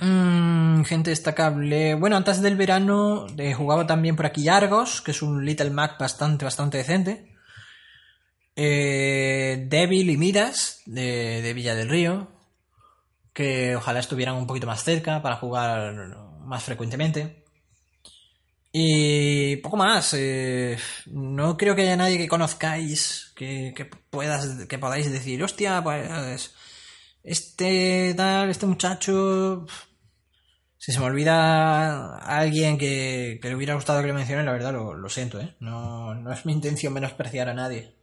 Mm, 0.00 0.82
gente 0.84 1.10
destacable. 1.10 1.94
Bueno, 1.94 2.16
antes 2.16 2.40
del 2.40 2.56
verano 2.56 3.26
eh, 3.36 3.52
jugaba 3.52 3.86
también 3.86 4.16
por 4.16 4.26
aquí 4.26 4.48
Argos, 4.48 5.02
que 5.02 5.10
es 5.10 5.22
un 5.22 5.44
Little 5.44 5.70
Mac 5.70 5.98
bastante, 5.98 6.44
bastante 6.44 6.78
decente. 6.78 7.36
Eh, 8.56 9.66
Devil 9.68 10.10
y 10.10 10.16
Midas, 10.16 10.82
de, 10.86 11.52
Villa 11.54 11.74
del 11.74 11.88
Río, 11.88 12.28
que 13.32 13.76
ojalá 13.76 14.00
estuvieran 14.00 14.36
un 14.36 14.46
poquito 14.46 14.66
más 14.66 14.84
cerca 14.84 15.22
para 15.22 15.36
jugar 15.36 15.94
más 16.44 16.64
frecuentemente. 16.64 17.44
Y 18.72 19.56
poco 19.56 19.76
más. 19.76 20.14
Eh, 20.14 20.78
no 21.06 21.56
creo 21.56 21.74
que 21.74 21.82
haya 21.82 21.96
nadie 21.96 22.18
que 22.18 22.28
conozcáis 22.28 23.32
que, 23.34 23.90
puedas, 24.10 24.66
que 24.66 24.78
podáis 24.78 25.10
decir, 25.10 25.42
hostia, 25.42 25.82
pues 25.82 26.52
este 27.22 28.14
tal, 28.14 28.50
este 28.50 28.66
muchacho. 28.66 29.66
Si 30.80 30.92
se 30.92 30.98
me 30.98 31.04
olvida 31.04 32.16
alguien 32.16 32.78
que, 32.78 33.38
le 33.42 33.54
hubiera 33.54 33.74
gustado 33.74 34.00
que 34.00 34.06
le 34.06 34.14
mencione, 34.14 34.44
la 34.44 34.52
verdad 34.52 34.72
lo, 34.72 35.08
siento, 35.10 35.38
¿eh? 35.38 35.54
No, 35.60 36.14
no, 36.14 36.32
es 36.32 36.46
mi 36.46 36.52
intención 36.52 36.94
menospreciar 36.94 37.50
a 37.50 37.54
nadie. 37.54 37.96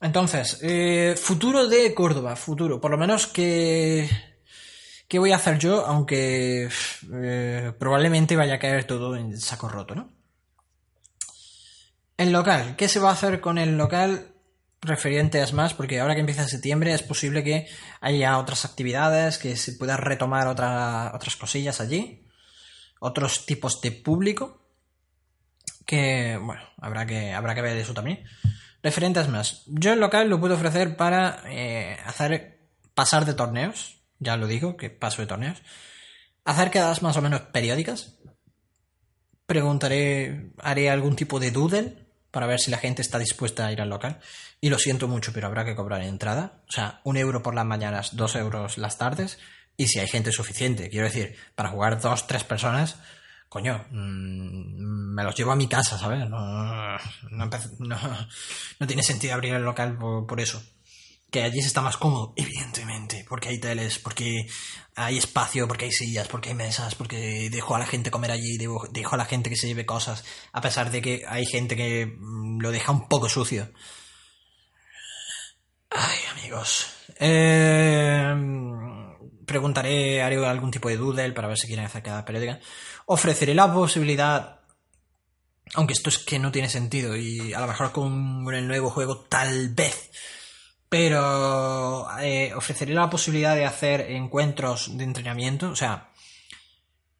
Entonces, 0.00 0.58
eh, 0.62 1.14
futuro 1.16 1.68
de 1.68 1.94
Córdoba, 1.94 2.34
futuro. 2.34 2.80
Por 2.80 2.90
lo 2.90 2.98
menos 2.98 3.28
que 3.28 4.10
¿Qué 5.08 5.20
voy 5.20 5.30
a 5.30 5.36
hacer 5.36 5.58
yo? 5.60 5.86
Aunque 5.86 6.68
eh, 7.12 7.72
probablemente 7.78 8.34
vaya 8.34 8.54
a 8.54 8.58
caer 8.58 8.84
todo 8.84 9.14
en 9.14 9.38
saco 9.38 9.68
roto, 9.68 9.94
¿no? 9.94 10.10
El 12.16 12.32
local. 12.32 12.74
¿Qué 12.76 12.88
se 12.88 12.98
va 12.98 13.10
a 13.10 13.12
hacer 13.12 13.40
con 13.40 13.58
el 13.58 13.76
local 13.76 14.33
referente 14.84 15.42
a 15.42 15.46
más? 15.52 15.74
Porque 15.74 16.00
ahora 16.00 16.14
que 16.14 16.20
empieza 16.20 16.46
septiembre 16.46 16.92
es 16.92 17.02
posible 17.02 17.42
que 17.42 17.68
haya 18.00 18.38
otras 18.38 18.64
actividades, 18.64 19.38
que 19.38 19.56
se 19.56 19.72
pueda 19.72 19.96
retomar 19.96 20.46
otras 20.48 21.36
cosillas 21.36 21.80
allí, 21.80 22.26
otros 23.00 23.46
tipos 23.46 23.80
de 23.80 23.92
público, 23.92 24.64
que, 25.86 26.38
bueno, 26.42 26.62
habrá 26.80 27.06
que, 27.06 27.32
habrá 27.32 27.54
que 27.54 27.62
ver 27.62 27.76
eso 27.76 27.94
también. 27.94 28.24
Referente 28.82 29.20
a 29.20 29.28
más. 29.28 29.62
Yo 29.66 29.92
el 29.92 30.00
local 30.00 30.28
lo 30.28 30.40
puedo 30.40 30.54
ofrecer 30.54 30.96
para 30.96 31.42
eh, 31.46 31.96
hacer 32.04 32.68
pasar 32.94 33.24
de 33.24 33.34
torneos, 33.34 34.02
ya 34.18 34.36
lo 34.36 34.46
digo, 34.46 34.76
que 34.76 34.90
paso 34.90 35.22
de 35.22 35.26
torneos. 35.26 35.62
Hacer 36.44 36.70
quedadas 36.70 37.02
más 37.02 37.16
o 37.16 37.22
menos 37.22 37.40
periódicas. 37.40 38.18
Preguntaré, 39.46 40.52
haré 40.58 40.90
algún 40.90 41.16
tipo 41.16 41.40
de 41.40 41.50
doodle 41.50 42.03
para 42.34 42.46
ver 42.48 42.58
si 42.58 42.70
la 42.72 42.78
gente 42.78 43.00
está 43.00 43.18
dispuesta 43.18 43.64
a 43.64 43.72
ir 43.72 43.80
al 43.80 43.88
local. 43.88 44.18
Y 44.60 44.68
lo 44.68 44.78
siento 44.78 45.06
mucho, 45.06 45.32
pero 45.32 45.46
habrá 45.46 45.64
que 45.64 45.76
cobrar 45.76 46.02
entrada. 46.02 46.60
O 46.68 46.72
sea, 46.72 47.00
un 47.04 47.16
euro 47.16 47.42
por 47.42 47.54
las 47.54 47.64
mañanas, 47.64 48.16
dos 48.16 48.34
euros 48.34 48.76
las 48.76 48.98
tardes. 48.98 49.38
Y 49.76 49.86
si 49.86 50.00
hay 50.00 50.08
gente 50.08 50.32
suficiente, 50.32 50.90
quiero 50.90 51.06
decir, 51.06 51.36
para 51.54 51.68
jugar 51.68 52.00
dos, 52.00 52.26
tres 52.26 52.42
personas, 52.42 52.96
coño, 53.48 53.86
mm, 53.90 55.14
me 55.14 55.22
los 55.22 55.36
llevo 55.36 55.52
a 55.52 55.56
mi 55.56 55.68
casa, 55.68 55.96
¿sabes? 55.96 56.28
No, 56.28 56.96
no, 57.30 58.86
tiene 58.86 59.02
sentido 59.04 59.34
abrir 59.34 59.54
el 59.54 59.62
local 59.62 59.96
por 59.96 60.40
eso 60.40 60.60
que 61.34 61.42
allí 61.42 61.60
se 61.62 61.66
está 61.66 61.80
más 61.80 61.96
cómodo, 61.96 62.32
evidentemente, 62.36 63.26
porque 63.28 63.48
hay 63.48 63.58
teles, 63.58 63.98
porque 63.98 64.46
hay 64.94 65.18
espacio, 65.18 65.66
porque 65.66 65.86
hay 65.86 65.90
sillas, 65.90 66.28
porque 66.28 66.50
hay 66.50 66.54
mesas, 66.54 66.94
porque 66.94 67.50
dejo 67.50 67.74
a 67.74 67.80
la 67.80 67.86
gente 67.86 68.12
comer 68.12 68.30
allí, 68.30 68.56
dejo, 68.56 69.14
a 69.14 69.16
la 69.16 69.24
gente 69.24 69.50
que 69.50 69.56
se 69.56 69.66
lleve 69.66 69.84
cosas, 69.84 70.24
a 70.52 70.60
pesar 70.60 70.92
de 70.92 71.02
que 71.02 71.24
hay 71.26 71.44
gente 71.44 71.74
que 71.74 72.06
mm, 72.06 72.60
lo 72.60 72.70
deja 72.70 72.92
un 72.92 73.08
poco 73.08 73.28
sucio. 73.28 73.68
Ay, 75.90 76.18
amigos. 76.38 76.86
Eh, 77.18 78.32
preguntaré, 79.44 80.22
haré 80.22 80.36
algún 80.46 80.70
tipo 80.70 80.88
de 80.88 80.98
doodle 80.98 81.32
para 81.32 81.48
ver 81.48 81.58
si 81.58 81.66
quieren 81.66 81.86
hacer 81.86 82.04
cada 82.04 82.24
periódica. 82.24 82.60
Ofreceré 83.06 83.56
la 83.56 83.74
posibilidad 83.74 84.60
aunque 85.74 85.94
esto 85.94 86.10
es 86.10 86.18
que 86.18 86.38
no 86.38 86.52
tiene 86.52 86.68
sentido 86.68 87.16
y 87.16 87.52
a 87.52 87.58
lo 87.58 87.66
mejor 87.66 87.90
con 87.90 88.46
el 88.54 88.68
nuevo 88.68 88.90
juego 88.90 89.22
tal 89.22 89.70
vez 89.70 90.12
pero 90.96 92.06
eh, 92.20 92.54
ofreceré 92.54 92.94
la 92.94 93.10
posibilidad 93.10 93.56
de 93.56 93.64
hacer 93.64 94.12
encuentros 94.12 94.96
de 94.96 95.02
entrenamiento, 95.02 95.70
o 95.70 95.74
sea, 95.74 96.12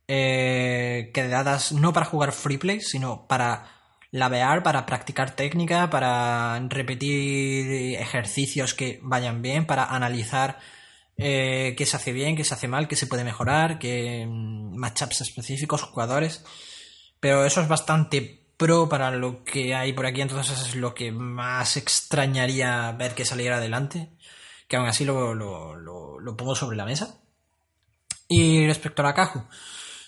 eh, 0.06 1.10
quedadas 1.12 1.72
no 1.72 1.92
para 1.92 2.06
jugar 2.06 2.30
free 2.30 2.56
play, 2.56 2.80
sino 2.80 3.26
para 3.26 3.66
lavear, 4.12 4.62
para 4.62 4.87
practicar 4.87 5.34
técnica, 5.34 5.90
para 5.90 6.60
repetir 6.68 7.96
ejercicios 7.96 8.74
que 8.74 9.00
vayan 9.02 9.42
bien, 9.42 9.66
para 9.66 9.87
analizar 9.87 10.60
eh, 11.16 11.74
qué 11.76 11.84
se 11.84 11.96
hace 11.96 12.12
bien, 12.12 12.37
qué 12.37 12.44
se 12.44 12.54
hace 12.54 12.68
mal, 12.68 12.87
qué 12.87 12.94
se 12.94 13.08
puede 13.08 13.24
mejorar, 13.24 13.80
qué 13.80 14.24
mm, 14.24 14.76
matchups 14.76 15.22
específicos, 15.22 15.82
jugadores. 15.82 16.44
Pero 17.18 17.44
eso 17.44 17.60
es 17.60 17.66
bastante 17.66 18.43
pro 18.56 18.88
para 18.88 19.10
lo 19.10 19.44
que 19.44 19.74
hay 19.74 19.92
por 19.92 20.06
aquí, 20.06 20.20
entonces 20.20 20.58
es 20.60 20.74
lo 20.76 20.94
que 20.94 21.12
más 21.12 21.76
extrañaría 21.76 22.92
ver 22.92 23.14
que 23.14 23.24
saliera 23.24 23.56
adelante, 23.56 24.10
que 24.68 24.76
aún 24.76 24.86
así 24.86 25.04
lo, 25.04 25.34
lo, 25.34 26.36
pongo 26.36 26.54
sobre 26.54 26.76
la 26.76 26.84
mesa. 26.84 27.20
Y 28.28 28.66
respecto 28.66 29.02
a 29.02 29.06
la 29.06 29.14
Caju, 29.14 29.44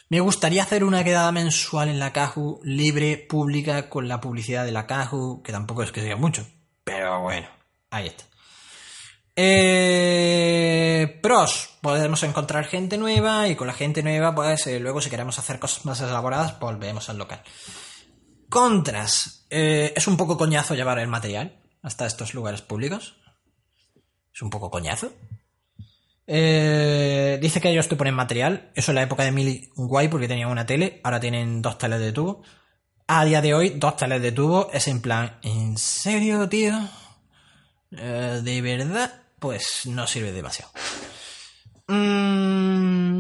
me 0.09 0.21
gustaría 0.21 0.63
hacer 0.63 0.85
una 0.85 1.05
quedada 1.05 1.33
mensual 1.33 1.89
en 1.89 1.99
la 1.99 2.13
Caju, 2.13 2.61
libre, 2.65 3.17
pública, 3.17 3.89
con 3.89 4.09
la 4.09 4.21
publicidad 4.21 4.65
de 4.65 4.73
la 4.73 4.87
Caju, 4.87 5.43
que 5.43 5.53
tampoco 5.53 5.83
es 5.83 5.93
que 5.93 6.03
sea 6.03 6.17
mucho, 6.17 6.47
pero 6.85 7.21
bueno, 7.23 7.49
ahí 7.91 8.07
está. 8.07 8.25
Eh, 9.39 11.19
pros, 11.23 11.77
podemos 11.83 12.23
encontrar 12.23 12.65
gente 12.65 12.97
nueva 12.97 13.49
y 13.49 13.55
con 13.55 13.67
la 13.67 13.75
gente 13.75 14.03
nueva, 14.03 14.35
pues 14.35 14.67
eh, 14.67 14.81
luego 14.81 15.03
si 15.03 15.11
queremos 15.11 15.39
hacer 15.39 15.59
cosas 15.59 15.85
más 15.85 16.01
elaboradas, 16.01 16.59
volvemos 16.59 17.11
al 17.11 17.19
local. 17.19 17.43
Contras, 18.49 19.47
eh, 19.51 19.93
es 19.97 20.07
un 20.07 20.17
poco 20.17 20.37
coñazo 20.37 20.75
llevar 20.75 20.99
el 20.99 21.09
material 21.09 21.61
hasta 21.83 22.07
estos 22.07 22.35
lugares 22.35 22.63
públicos. 22.63 23.17
Es 24.33 24.43
un 24.43 24.51
poco 24.51 24.71
coñazo. 24.71 25.13
dice 26.27 27.61
que 27.61 27.71
ellos 27.71 27.89
te 27.89 27.97
ponen 27.97 28.15
material. 28.15 28.71
Eso 28.75 28.91
en 28.91 28.97
la 28.97 29.03
época 29.03 29.25
de 29.25 29.33
Mili, 29.33 29.71
guay 29.75 30.09
porque 30.09 30.29
tenían 30.29 30.51
una 30.51 30.67
tele. 30.67 31.01
Ahora 31.05 31.21
tienen 31.21 31.63
dos 31.63 31.79
teles 31.79 32.01
de 32.01 32.13
tubo. 32.13 32.43
A 33.07 33.25
día 33.25 33.41
de 33.41 33.55
hoy, 33.55 33.71
dos 33.71 33.97
teles 33.97 34.21
de 34.21 34.33
tubo 34.33 34.71
es 34.73 34.89
en 34.89 35.01
plan, 35.01 35.39
¿en 35.43 35.79
serio, 35.79 36.49
tío? 36.49 36.77
¿De 37.91 38.61
verdad? 38.63 39.27
pues 39.39 39.87
no 39.87 40.07
sirve 40.07 40.33
demasiado. 40.33 40.73
Mm, 41.89 43.15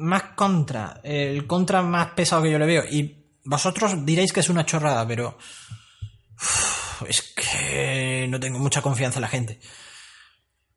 más 0.00 0.22
contra. 0.34 1.00
El 1.02 1.46
contra 1.46 1.82
más 1.82 2.08
pesado 2.12 2.42
que 2.42 2.50
yo 2.50 2.58
le 2.58 2.66
veo. 2.66 2.84
Y 2.88 3.25
vosotros 3.46 4.04
diréis 4.04 4.32
que 4.32 4.40
es 4.40 4.48
una 4.48 4.66
chorrada, 4.66 5.06
pero... 5.06 5.38
es 7.08 7.22
que 7.34 8.26
no 8.28 8.38
tengo 8.38 8.58
mucha 8.58 8.82
confianza 8.82 9.18
en 9.18 9.22
la 9.22 9.28
gente. 9.28 9.60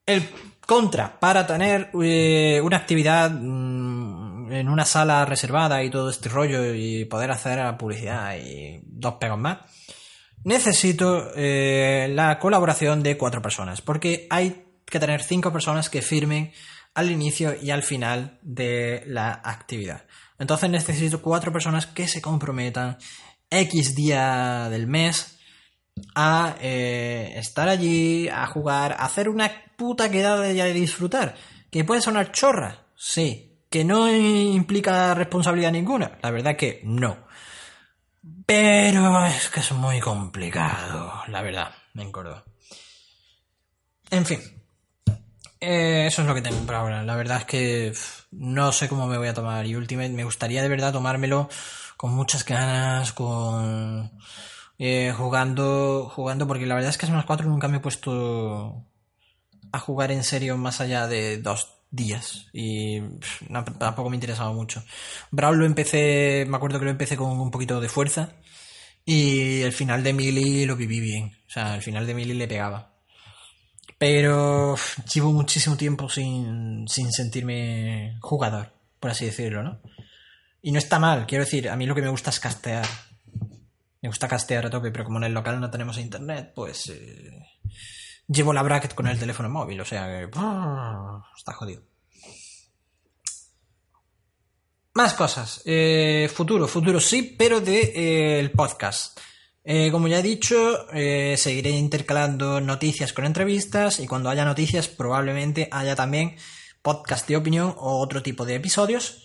El 0.06 0.28
contra, 0.66 1.18
para 1.18 1.46
tener 1.46 1.90
eh, 2.02 2.60
una 2.62 2.76
actividad 2.76 3.30
mm, 3.30 4.52
en 4.52 4.68
una 4.68 4.84
sala 4.84 5.24
reservada 5.24 5.82
y 5.82 5.90
todo 5.90 6.10
este 6.10 6.28
rollo 6.28 6.74
y 6.74 7.04
poder 7.04 7.30
hacer 7.30 7.58
la 7.58 7.76
publicidad 7.76 8.36
y 8.36 8.80
dos 8.84 9.14
pegos 9.14 9.38
más 9.38 9.58
necesito 10.44 11.32
eh, 11.34 12.08
la 12.12 12.38
colaboración 12.38 13.02
de 13.02 13.16
cuatro 13.16 13.42
personas, 13.42 13.80
porque 13.80 14.26
hay 14.30 14.64
que 14.84 15.00
tener 15.00 15.22
cinco 15.22 15.52
personas 15.52 15.90
que 15.90 16.02
firmen 16.02 16.52
al 16.94 17.10
inicio 17.10 17.54
y 17.60 17.70
al 17.70 17.82
final 17.82 18.38
de 18.42 19.02
la 19.06 19.40
actividad. 19.44 20.04
Entonces 20.38 20.70
necesito 20.70 21.20
cuatro 21.20 21.52
personas 21.52 21.86
que 21.86 22.08
se 22.08 22.22
comprometan 22.22 22.98
X 23.50 23.94
día 23.94 24.68
del 24.70 24.86
mes 24.86 25.38
a 26.14 26.56
eh, 26.60 27.34
estar 27.36 27.68
allí, 27.68 28.28
a 28.28 28.46
jugar, 28.46 28.92
a 28.92 29.04
hacer 29.04 29.28
una 29.28 29.50
puta 29.76 30.10
quedada 30.10 30.44
a 30.44 30.64
disfrutar. 30.66 31.34
Que 31.70 31.84
puede 31.84 32.00
sonar 32.00 32.32
chorra, 32.32 32.86
sí. 32.96 33.46
Que 33.70 33.84
no 33.84 34.10
implica 34.10 35.14
responsabilidad 35.14 35.70
ninguna. 35.70 36.18
La 36.22 36.30
verdad 36.30 36.56
que 36.56 36.80
no. 36.84 37.18
Pero 38.46 39.24
es 39.26 39.48
que 39.48 39.60
es 39.60 39.72
muy 39.72 40.00
complicado, 40.00 41.22
la 41.28 41.40
verdad, 41.40 41.72
me 41.94 42.02
acuerdo. 42.02 42.44
En 44.10 44.26
fin, 44.26 44.40
eh, 45.60 46.06
eso 46.06 46.22
es 46.22 46.28
lo 46.28 46.34
que 46.34 46.42
tengo 46.42 46.58
por 46.66 46.74
ahora. 46.74 47.02
La 47.02 47.16
verdad 47.16 47.38
es 47.38 47.44
que 47.44 47.92
no 48.32 48.72
sé 48.72 48.88
cómo 48.88 49.06
me 49.06 49.18
voy 49.18 49.28
a 49.28 49.34
tomar 49.34 49.66
y 49.66 49.76
Ultimate 49.76 50.10
me 50.10 50.24
gustaría 50.24 50.62
de 50.62 50.68
verdad 50.68 50.92
tomármelo 50.92 51.48
con 51.96 52.14
muchas 52.14 52.44
ganas, 52.44 53.12
con 53.12 54.10
eh, 54.78 55.12
jugando, 55.16 56.10
jugando, 56.14 56.46
porque 56.46 56.66
la 56.66 56.74
verdad 56.74 56.90
es 56.90 56.98
que 56.98 57.06
Smash 57.06 57.26
4 57.26 57.48
nunca 57.48 57.68
me 57.68 57.78
he 57.78 57.80
puesto 57.80 58.86
a 59.72 59.78
jugar 59.78 60.10
en 60.12 60.24
serio 60.24 60.56
más 60.56 60.80
allá 60.80 61.06
de 61.06 61.38
dos 61.38 61.80
días 61.90 62.46
y 62.52 63.00
tampoco 63.78 64.10
me 64.10 64.16
interesaba 64.16 64.52
mucho. 64.52 64.82
Brawl 65.30 65.58
lo 65.58 65.66
empecé, 65.66 66.46
me 66.48 66.56
acuerdo 66.56 66.78
que 66.78 66.86
lo 66.86 66.90
empecé 66.90 67.16
con 67.16 67.38
un 67.38 67.50
poquito 67.50 67.80
de 67.80 67.88
fuerza 67.88 68.34
y 69.04 69.62
el 69.62 69.72
final 69.72 70.02
de 70.02 70.12
Mili 70.12 70.66
lo 70.66 70.76
viví 70.76 71.00
bien. 71.00 71.36
O 71.46 71.50
sea, 71.50 71.74
el 71.76 71.82
final 71.82 72.06
de 72.06 72.14
Mili 72.14 72.34
le 72.34 72.48
pegaba. 72.48 72.89
Pero 74.00 74.76
llevo 75.12 75.30
muchísimo 75.30 75.76
tiempo 75.76 76.08
sin, 76.08 76.88
sin 76.88 77.12
sentirme 77.12 78.16
jugador, 78.22 78.72
por 78.98 79.10
así 79.10 79.26
decirlo, 79.26 79.62
¿no? 79.62 79.82
Y 80.62 80.72
no 80.72 80.78
está 80.78 80.98
mal, 80.98 81.26
quiero 81.26 81.44
decir, 81.44 81.68
a 81.68 81.76
mí 81.76 81.84
lo 81.84 81.94
que 81.94 82.00
me 82.00 82.08
gusta 82.08 82.30
es 82.30 82.40
castear. 82.40 82.86
Me 84.00 84.08
gusta 84.08 84.26
castear 84.26 84.64
a 84.64 84.70
tope, 84.70 84.90
pero 84.90 85.04
como 85.04 85.18
en 85.18 85.24
el 85.24 85.34
local 85.34 85.60
no 85.60 85.70
tenemos 85.70 85.98
internet, 85.98 86.52
pues... 86.54 86.88
Eh, 86.88 87.46
llevo 88.26 88.54
la 88.54 88.62
bracket 88.62 88.94
con 88.94 89.06
el 89.06 89.18
teléfono 89.18 89.50
móvil, 89.50 89.78
o 89.82 89.84
sea 89.84 90.06
que... 90.06 90.30
Está 91.36 91.52
jodido. 91.52 91.82
Más 94.94 95.12
cosas. 95.12 95.60
Eh, 95.66 96.30
futuro, 96.34 96.66
futuro 96.66 97.00
sí, 97.00 97.36
pero 97.38 97.60
de 97.60 97.92
eh, 97.94 98.48
podcast. 98.48 99.20
Eh, 99.62 99.90
como 99.90 100.08
ya 100.08 100.20
he 100.20 100.22
dicho, 100.22 100.86
seguiré 101.36 101.70
intercalando 101.70 102.60
noticias 102.60 103.12
con 103.12 103.24
entrevistas 103.24 104.00
y 104.00 104.06
cuando 104.06 104.30
haya 104.30 104.44
noticias 104.44 104.88
probablemente 104.88 105.68
haya 105.70 105.94
también 105.94 106.36
podcast 106.82 107.28
de 107.28 107.36
opinión 107.36 107.74
o 107.76 107.98
otro 107.98 108.22
tipo 108.22 108.44
de 108.44 108.54
episodios. 108.56 109.22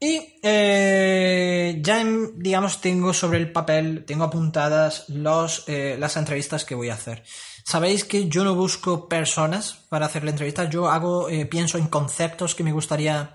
Y 0.00 0.40
ya, 0.42 2.04
digamos, 2.36 2.80
tengo 2.80 3.12
sobre 3.12 3.38
el 3.38 3.50
papel, 3.50 4.04
tengo 4.06 4.24
apuntadas 4.24 5.08
los, 5.08 5.64
las 5.66 6.16
entrevistas 6.16 6.64
que 6.64 6.74
voy 6.74 6.90
a 6.90 6.94
hacer. 6.94 7.24
Sabéis 7.68 8.04
que 8.04 8.30
yo 8.30 8.44
no 8.44 8.54
busco 8.54 9.10
personas 9.10 9.84
para 9.90 10.06
hacer 10.06 10.24
la 10.24 10.30
entrevista, 10.30 10.70
yo 10.70 10.88
hago, 10.88 11.28
eh, 11.28 11.44
pienso 11.44 11.76
en 11.76 11.88
conceptos 11.88 12.54
que 12.54 12.64
me 12.64 12.72
gustaría 12.72 13.34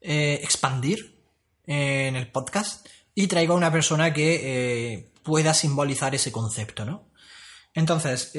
eh, 0.00 0.40
expandir 0.42 1.20
en 1.66 2.16
el 2.16 2.32
podcast 2.32 2.88
y 3.14 3.26
traigo 3.26 3.52
a 3.52 3.58
una 3.58 3.70
persona 3.70 4.10
que 4.14 4.40
eh, 4.42 5.12
pueda 5.28 5.52
simbolizar 5.52 6.14
ese 6.14 6.32
concepto, 6.32 6.86
¿no? 6.86 7.10
Entonces, 7.74 8.32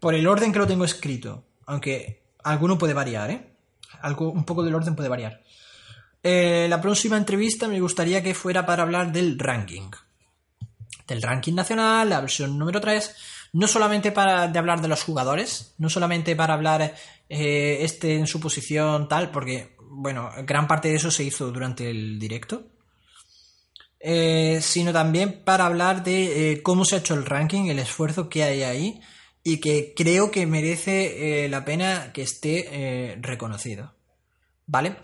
por 0.00 0.16
el 0.16 0.26
orden 0.26 0.52
que 0.52 0.58
lo 0.58 0.66
tengo 0.66 0.84
escrito, 0.84 1.46
aunque 1.64 2.24
alguno 2.42 2.76
puede 2.76 2.92
variar, 2.92 3.30
¿eh? 3.30 3.56
Algo, 4.00 4.32
un 4.32 4.44
poco 4.44 4.64
del 4.64 4.74
orden 4.74 4.96
puede 4.96 5.08
variar. 5.08 5.42
la 6.22 6.80
próxima 6.80 7.16
entrevista 7.16 7.68
me 7.68 7.80
gustaría 7.80 8.24
que 8.24 8.34
fuera 8.34 8.66
para 8.66 8.82
hablar 8.82 9.12
del 9.12 9.38
ranking. 9.38 9.90
Del 11.06 11.22
ranking 11.22 11.54
nacional, 11.54 12.10
la 12.10 12.20
versión 12.20 12.58
número 12.58 12.80
3 12.80 13.14
no 13.56 13.66
solamente 13.66 14.12
para 14.12 14.42
hablar 14.42 14.82
de 14.82 14.88
los 14.88 15.02
jugadores, 15.02 15.74
no 15.78 15.88
solamente 15.88 16.36
para 16.36 16.52
hablar 16.52 16.94
eh, 17.28 17.78
este 17.80 18.16
en 18.16 18.26
su 18.26 18.38
posición 18.38 19.08
tal, 19.08 19.30
porque, 19.30 19.76
bueno, 19.80 20.30
gran 20.44 20.68
parte 20.68 20.88
de 20.88 20.96
eso 20.96 21.10
se 21.10 21.24
hizo 21.24 21.50
durante 21.50 21.88
el 21.88 22.18
directo, 22.18 22.66
eh, 24.08 24.60
sino 24.62 24.92
también 24.92 25.42
para 25.44 25.66
hablar 25.66 26.04
de 26.04 26.52
eh, 26.52 26.62
cómo 26.62 26.84
se 26.84 26.94
ha 26.94 26.98
hecho 26.98 27.14
el 27.14 27.26
ranking, 27.26 27.64
el 27.66 27.80
esfuerzo 27.80 28.28
que 28.28 28.44
hay 28.44 28.62
ahí 28.62 29.00
y 29.42 29.58
que 29.58 29.94
creo 29.96 30.30
que 30.30 30.46
merece 30.46 31.48
la 31.48 31.64
pena 31.64 32.12
que 32.12 32.22
esté 32.22 33.16
reconocido. 33.20 33.94
¿Vale? 34.66 34.96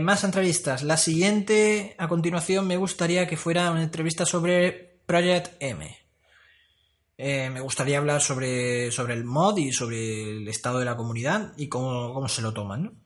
más 0.00 0.22
entrevistas. 0.22 0.82
La 0.82 0.96
siguiente, 0.98 1.96
a 1.98 2.06
continuación, 2.06 2.66
me 2.66 2.76
gustaría 2.76 3.26
que 3.26 3.36
fuera 3.36 3.70
una 3.70 3.82
entrevista 3.82 4.24
sobre 4.24 5.00
Project 5.06 5.54
M. 5.60 6.06
Eh, 7.18 7.48
me 7.48 7.60
gustaría 7.60 7.96
hablar 7.96 8.20
sobre, 8.20 8.90
sobre 8.90 9.14
el 9.14 9.24
mod 9.24 9.56
y 9.56 9.72
sobre 9.72 10.36
el 10.36 10.48
estado 10.48 10.78
de 10.78 10.84
la 10.84 10.96
comunidad 10.96 11.54
y 11.56 11.68
cómo, 11.68 12.28
se 12.28 12.42
lo 12.42 12.52
toman. 12.52 13.05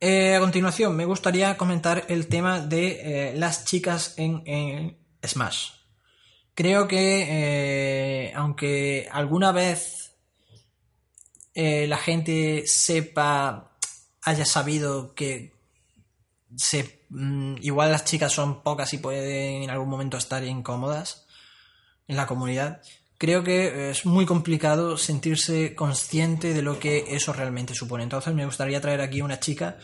Eh, 0.00 0.34
a 0.34 0.40
continuación, 0.40 0.94
me 0.96 1.04
gustaría 1.06 1.56
comentar 1.56 2.04
el 2.08 2.26
tema 2.28 2.60
de 2.60 3.30
eh, 3.30 3.36
las 3.36 3.64
chicas 3.64 4.14
en, 4.16 4.98
Smash. 5.26 5.70
Creo 6.54 6.86
que, 6.86 8.32
aunque 8.36 9.08
alguna 9.10 9.50
vez 9.50 10.12
la 11.54 11.96
gente 11.96 12.64
sepa, 12.66 13.72
haya 14.22 14.44
sabido 14.44 15.14
que 15.14 15.54
se, 16.56 17.06
mm, 17.10 17.56
igual 17.62 17.90
las 17.90 18.04
chicas 18.04 18.32
son 18.32 18.62
pocas 18.62 18.92
y 18.92 18.98
pueden 18.98 19.64
en 19.64 19.70
algún 19.70 19.88
momento 19.88 20.16
estar 20.16 20.44
incómodas, 20.44 21.26
en 22.06 22.16
la 22.16 22.26
comunidad, 22.26 22.82
creo 23.18 23.44
que 23.44 23.90
es 23.90 24.06
muy 24.06 24.26
complicado 24.26 24.96
sentirse 24.96 25.74
consciente 25.74 26.54
de 26.54 26.62
lo 26.62 26.78
que 26.78 27.04
eso 27.08 27.32
realmente 27.32 27.74
supone. 27.74 28.04
Entonces 28.04 28.34
me 28.34 28.46
gustaría 28.46 28.80
traer 28.80 29.00
aquí 29.00 29.20
una 29.20 29.40
chica 29.40 29.78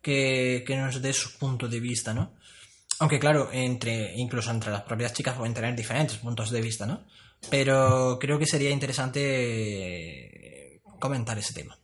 que, 0.00 0.64
nos 0.68 1.02
dé 1.02 1.12
su 1.12 1.36
punto 1.38 1.68
de 1.68 1.80
vista, 1.80 2.14
¿no? 2.14 2.34
Aunque 2.98 3.18
claro, 3.18 3.50
entre, 3.52 4.14
incluso 4.16 4.50
entre 4.50 4.70
las 4.70 4.82
propias 4.82 5.12
chicas 5.12 5.36
pueden 5.36 5.52
tener 5.52 5.74
diferentes 5.74 6.16
puntos 6.18 6.50
de 6.50 6.60
vista, 6.60 6.86
¿no? 6.86 7.04
Pero 7.50 8.18
creo 8.18 8.38
que 8.38 8.46
sería 8.46 8.70
interesante 8.70 10.80
comentar 10.98 11.38
ese 11.38 11.52
tema. 11.52 11.78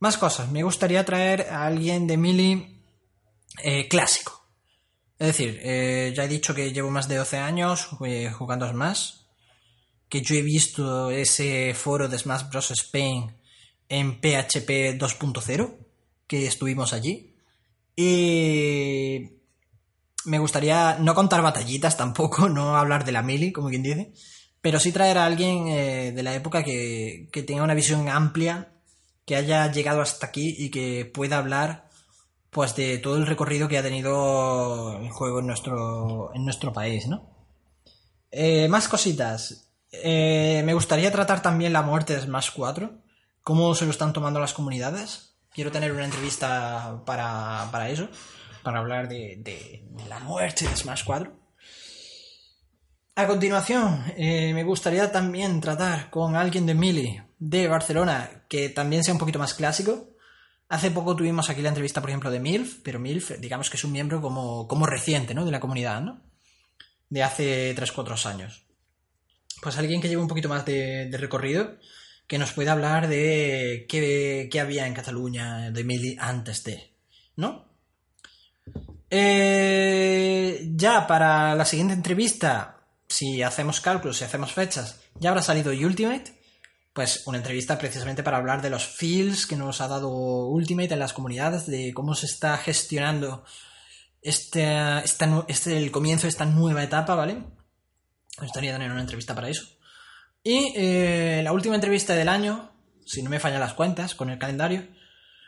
Más 0.00 0.16
cosas. 0.16 0.50
Me 0.50 0.62
gustaría 0.62 1.04
traer 1.04 1.42
a 1.50 1.66
alguien 1.66 2.06
de 2.06 2.16
Mili 2.16 2.82
eh, 3.62 3.86
clásico. 3.88 4.48
Es 5.18 5.26
decir, 5.26 5.60
eh, 5.62 6.14
ya 6.16 6.24
he 6.24 6.28
dicho 6.28 6.54
que 6.54 6.72
llevo 6.72 6.90
más 6.90 7.06
de 7.06 7.16
12 7.16 7.36
años 7.36 7.88
eh, 8.06 8.30
jugando 8.30 8.66
Smash, 8.66 9.12
que 10.10 10.20
yo 10.20 10.34
he 10.34 10.42
visto 10.42 11.10
ese 11.10 11.72
foro 11.72 12.08
de 12.08 12.18
Smash 12.18 12.50
Bros. 12.50 12.72
Spain 12.72 13.32
en 13.88 14.20
PHP 14.20 14.98
2.0, 14.98 15.76
que 16.26 16.46
estuvimos 16.46 16.92
allí. 16.92 17.34
Y 17.96 19.30
me 20.24 20.38
gustaría 20.38 20.98
no 20.98 21.14
contar 21.14 21.42
batallitas 21.42 21.96
tampoco, 21.96 22.48
no 22.50 22.76
hablar 22.76 23.04
de 23.04 23.12
la 23.12 23.22
mili, 23.22 23.52
como 23.52 23.68
quien 23.68 23.82
dice, 23.82 24.12
pero 24.60 24.78
sí 24.80 24.92
traer 24.92 25.16
a 25.16 25.24
alguien 25.24 25.68
eh, 25.68 26.12
de 26.12 26.22
la 26.22 26.34
época 26.34 26.62
que, 26.62 27.28
que 27.32 27.42
tenga 27.42 27.62
una 27.62 27.74
visión 27.74 28.08
amplia, 28.08 28.72
que 29.24 29.36
haya 29.36 29.70
llegado 29.70 30.02
hasta 30.02 30.26
aquí 30.26 30.54
y 30.58 30.70
que 30.70 31.04
pueda 31.06 31.38
hablar 31.38 31.88
pues 32.50 32.74
de 32.74 32.98
todo 32.98 33.16
el 33.16 33.26
recorrido 33.26 33.68
que 33.68 33.78
ha 33.78 33.82
tenido 33.82 34.98
el 34.98 35.08
juego 35.10 35.38
en 35.38 35.46
nuestro, 35.46 36.34
en 36.34 36.44
nuestro 36.44 36.72
país, 36.72 37.06
¿no? 37.06 37.30
Eh, 38.32 38.68
más 38.68 38.88
cositas. 38.88 39.69
Eh, 39.92 40.62
me 40.64 40.74
gustaría 40.74 41.10
tratar 41.10 41.42
también 41.42 41.72
la 41.72 41.82
muerte 41.82 42.14
de 42.14 42.22
Smash 42.22 42.50
4. 42.54 42.90
¿Cómo 43.42 43.74
se 43.74 43.84
lo 43.84 43.90
están 43.90 44.12
tomando 44.12 44.40
las 44.40 44.52
comunidades? 44.52 45.34
Quiero 45.52 45.72
tener 45.72 45.92
una 45.92 46.04
entrevista 46.04 47.02
para, 47.04 47.68
para 47.72 47.88
eso, 47.88 48.08
para 48.62 48.78
hablar 48.78 49.08
de, 49.08 49.36
de, 49.38 49.84
la 50.08 50.20
muerte 50.20 50.68
de 50.68 50.76
Smash 50.76 51.02
4. 51.04 51.32
A 53.16 53.26
continuación, 53.26 54.04
eh, 54.16 54.54
me 54.54 54.62
gustaría 54.62 55.10
también 55.10 55.60
tratar 55.60 56.10
con 56.10 56.36
alguien 56.36 56.66
de 56.66 56.74
Mili, 56.74 57.20
de 57.38 57.66
Barcelona, 57.66 58.44
que 58.48 58.68
también 58.68 59.02
sea 59.02 59.14
un 59.14 59.18
poquito 59.18 59.38
más 59.38 59.54
clásico. 59.54 60.10
Hace 60.68 60.92
poco 60.92 61.16
tuvimos 61.16 61.50
aquí 61.50 61.62
la 61.62 61.70
entrevista, 61.70 62.00
por 62.00 62.10
ejemplo, 62.10 62.30
de 62.30 62.38
MILF, 62.38 62.76
pero 62.84 63.00
MILF, 63.00 63.32
digamos 63.40 63.68
que 63.68 63.76
es 63.76 63.84
un 63.84 63.90
miembro 63.90 64.22
como, 64.22 64.68
como 64.68 64.86
reciente, 64.86 65.34
¿no? 65.34 65.44
De 65.44 65.50
la 65.50 65.58
comunidad, 65.58 66.00
¿no? 66.00 66.22
De 67.08 67.24
hace 67.24 67.74
3-4 67.74 68.26
años. 68.26 68.69
Pues 69.60 69.76
alguien 69.78 70.00
que 70.00 70.08
lleve 70.08 70.22
un 70.22 70.28
poquito 70.28 70.48
más 70.48 70.64
de, 70.64 71.10
recorrido, 71.12 71.76
que 72.26 72.38
nos 72.38 72.52
pueda 72.52 72.72
hablar 72.72 73.08
de 73.08 73.86
qué, 73.88 74.60
había 74.60 74.86
en 74.86 74.94
Cataluña 74.94 75.70
de 75.70 75.84
Mili 75.84 76.16
antes 76.18 76.64
de, 76.64 76.92
¿no? 77.36 77.68
Eh, 79.10 80.70
ya 80.74 81.06
para 81.06 81.54
la 81.54 81.64
siguiente 81.64 81.94
entrevista, 81.94 82.84
si 83.08 83.42
hacemos 83.42 83.80
cálculos, 83.80 84.18
si 84.18 84.24
hacemos 84.24 84.52
fechas, 84.52 85.00
ya 85.16 85.30
habrá 85.30 85.42
salido 85.42 85.72
Ultimate 85.72 86.40
pues 86.92 87.22
una 87.26 87.38
entrevista 87.38 87.78
precisamente 87.78 88.22
para 88.22 88.36
hablar 88.36 88.62
de 88.62 88.70
los 88.70 88.84
feels 88.84 89.46
que 89.46 89.56
nos 89.56 89.80
ha 89.80 89.88
dado 89.88 90.10
Ultimate 90.10 90.94
en 90.94 90.98
las 90.98 91.12
comunidades, 91.12 91.66
de 91.66 91.92
cómo 91.94 92.14
se 92.14 92.26
está 92.26 92.56
gestionando 92.58 93.44
este, 94.22 94.76
este 95.48 95.76
el 95.76 95.90
comienzo 95.90 96.22
de 96.22 96.30
esta 96.30 96.44
nueva 96.44 96.82
etapa, 96.82 97.14
¿vale? 97.14 97.44
Me 98.40 98.46
gustaría 98.46 98.72
tener 98.72 98.90
una 98.90 99.02
entrevista 99.02 99.34
para 99.34 99.48
eso. 99.48 99.66
Y 100.42 100.72
eh, 100.74 101.40
la 101.44 101.52
última 101.52 101.74
entrevista 101.74 102.14
del 102.14 102.28
año, 102.28 102.72
si 103.04 103.22
no 103.22 103.30
me 103.30 103.40
fallan 103.40 103.60
las 103.60 103.74
cuentas 103.74 104.14
con 104.14 104.30
el 104.30 104.38
calendario, 104.38 104.88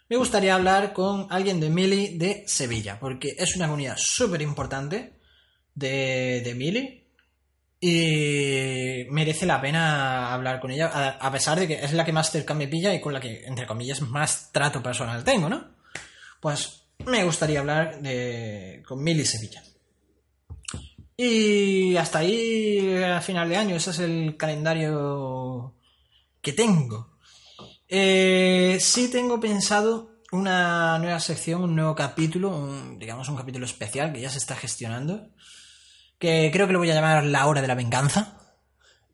me 0.09 0.17
gustaría 0.17 0.55
hablar 0.55 0.93
con 0.93 1.27
alguien 1.31 1.59
de 1.59 1.71
Mili 1.71 2.19
de 2.19 2.45
Sevilla, 2.47 3.01
porque 3.01 3.35
es 3.39 3.57
una 3.57 3.67
comunidad 3.67 3.97
súper 3.97 4.43
importante 4.43 5.15
de, 5.75 6.43
de 6.45 6.55
Mili, 6.55 7.03
y 7.85 9.07
merece 9.11 9.45
la 9.45 9.61
pena 9.61 10.33
hablar 10.33 10.61
con 10.61 10.71
ella, 10.71 10.87
a, 11.19 11.33
pesar 11.33 11.59
de 11.59 11.67
que 11.67 11.85
es 11.85 11.93
la 11.93 12.05
que 12.05 12.13
más 12.13 12.31
cerca 12.31 12.55
me 12.55 12.69
pilla 12.69 12.95
y 12.95 13.01
con 13.01 13.13
la 13.13 13.19
que, 13.19 13.45
entre 13.45 13.67
comillas, 13.67 14.01
más 14.03 14.53
trato 14.53 14.81
personal 14.81 15.25
tengo, 15.25 15.49
¿no? 15.49 15.75
Pues 16.41 16.85
me 17.07 17.25
gustaría 17.25 17.59
hablar 17.59 18.01
de, 18.01 18.85
con 18.87 19.03
Mili 19.03 19.25
Sevilla. 19.25 19.65
Y 21.17 21.97
hasta 21.97 22.21
ahí, 22.21 23.03
a 23.03 23.21
final 23.21 23.49
de 23.49 23.57
año, 23.57 23.77
ese 23.77 23.91
es 23.91 23.99
el 23.99 24.37
calendario 24.37 25.75
que 26.41 26.53
tengo. 26.53 27.19
Eh, 27.89 28.79
sí 28.81 29.11
tengo 29.11 29.39
pensado 29.39 30.23
una 30.33 30.99
nueva 30.99 31.21
sección, 31.21 31.63
un 31.63 31.77
nuevo 31.77 31.95
capítulo, 31.95 32.97
digamos 32.99 33.29
un 33.29 33.37
capítulo 33.37 33.67
especial 33.67 34.13
que 34.13 34.21
ya 34.21 34.31
se 34.31 34.39
está 34.39 34.57
gestionando 34.57 35.29
que 36.23 36.51
creo 36.53 36.69
que 36.69 36.73
lo 36.73 36.79
voy 36.79 36.89
a 36.89 36.95
llamar 36.95 37.25
La 37.25 37.49
Hora 37.49 37.61
de 37.63 37.67
la 37.67 37.75
Venganza, 37.75 38.39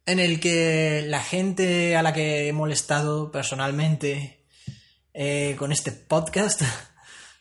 en 0.05 0.19
el 0.19 0.41
que 0.41 1.03
la 1.07 1.23
gente 1.23 1.97
a 1.97 2.03
la 2.03 2.13
que 2.13 2.49
he 2.49 2.53
molestado 2.53 3.33
personalmente 3.33 4.45
eh, 5.15 5.57
con 5.59 5.73
este 5.73 5.91
podcast 5.91 6.61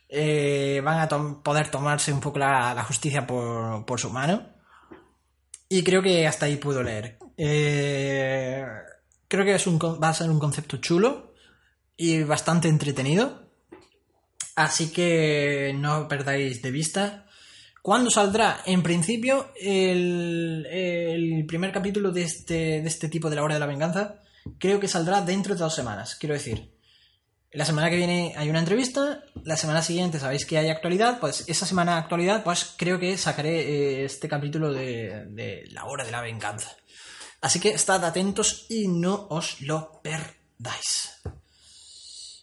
eh, 0.09 0.81
van 0.83 0.99
a 0.99 1.07
poder 1.43 1.69
tomarse 1.69 2.13
un 2.13 2.19
poco 2.19 2.39
la, 2.39 2.83
justicia 2.83 3.25
por, 3.25 3.99
su 3.99 4.09
mano. 4.09 4.47
Y 5.69 5.83
creo 5.83 6.01
que 6.01 6.27
hasta 6.27 6.45
ahí 6.45 6.57
puedo 6.57 6.81
leer. 6.81 7.17
Eh, 7.37 8.65
creo 9.27 9.45
que 9.45 9.55
es 9.55 9.67
un, 9.67 9.77
va 9.79 10.09
a 10.09 10.13
ser 10.13 10.29
un 10.29 10.39
concepto 10.39 10.77
chulo 10.77 11.33
y 11.95 12.23
bastante 12.23 12.67
entretenido. 12.67 13.47
Así 14.55 14.91
que 14.91 15.73
no 15.75 16.07
perdáis 16.07 16.61
de 16.61 16.71
vista 16.71 17.27
¿Cuándo 17.87 18.11
saldrá? 18.11 18.63
En 18.65 18.83
principio, 18.83 19.53
el, 19.55 21.45
primer 21.47 21.71
capítulo 21.71 22.11
de 22.11 22.23
este, 22.23 22.81
de 22.81 22.87
este 22.87 23.07
tipo 23.07 23.29
de 23.29 23.37
la 23.37 23.43
hora 23.43 23.53
de 23.53 23.61
la 23.61 23.65
venganza 23.65 24.19
creo 24.59 24.81
que 24.81 24.89
saldrá 24.89 25.21
dentro 25.21 25.55
de 25.55 25.61
dos 25.61 25.73
semanas. 25.73 26.15
Quiero 26.15 26.33
decir, 26.33 26.69
la 27.51 27.65
semana 27.65 27.89
que 27.89 27.95
viene 27.95 28.33
hay 28.37 28.49
una 28.49 28.59
entrevista, 28.59 29.23
la 29.43 29.57
semana 29.57 29.81
siguiente 29.81 30.19
sabéis 30.19 30.45
que 30.45 30.57
hay 30.57 30.69
actualidad, 30.69 31.19
pues 31.19 31.45
esa 31.47 31.65
semana 31.65 31.97
actualidad, 31.97 32.43
pues 32.43 32.75
creo 32.77 32.99
que 32.99 33.17
sacaré 33.17 33.61
eh, 33.61 34.05
este 34.05 34.27
capítulo 34.27 34.73
de, 34.73 35.63
la 35.71 35.85
hora 35.85 36.03
de 36.03 36.11
la 36.11 36.21
venganza. 36.21 36.75
Así 37.41 37.59
que 37.59 37.69
estad 37.69 38.03
atentos 38.03 38.65
y 38.69 38.87
no 38.87 39.27
os 39.29 39.61
lo 39.61 40.01
perdáis. 40.01 41.21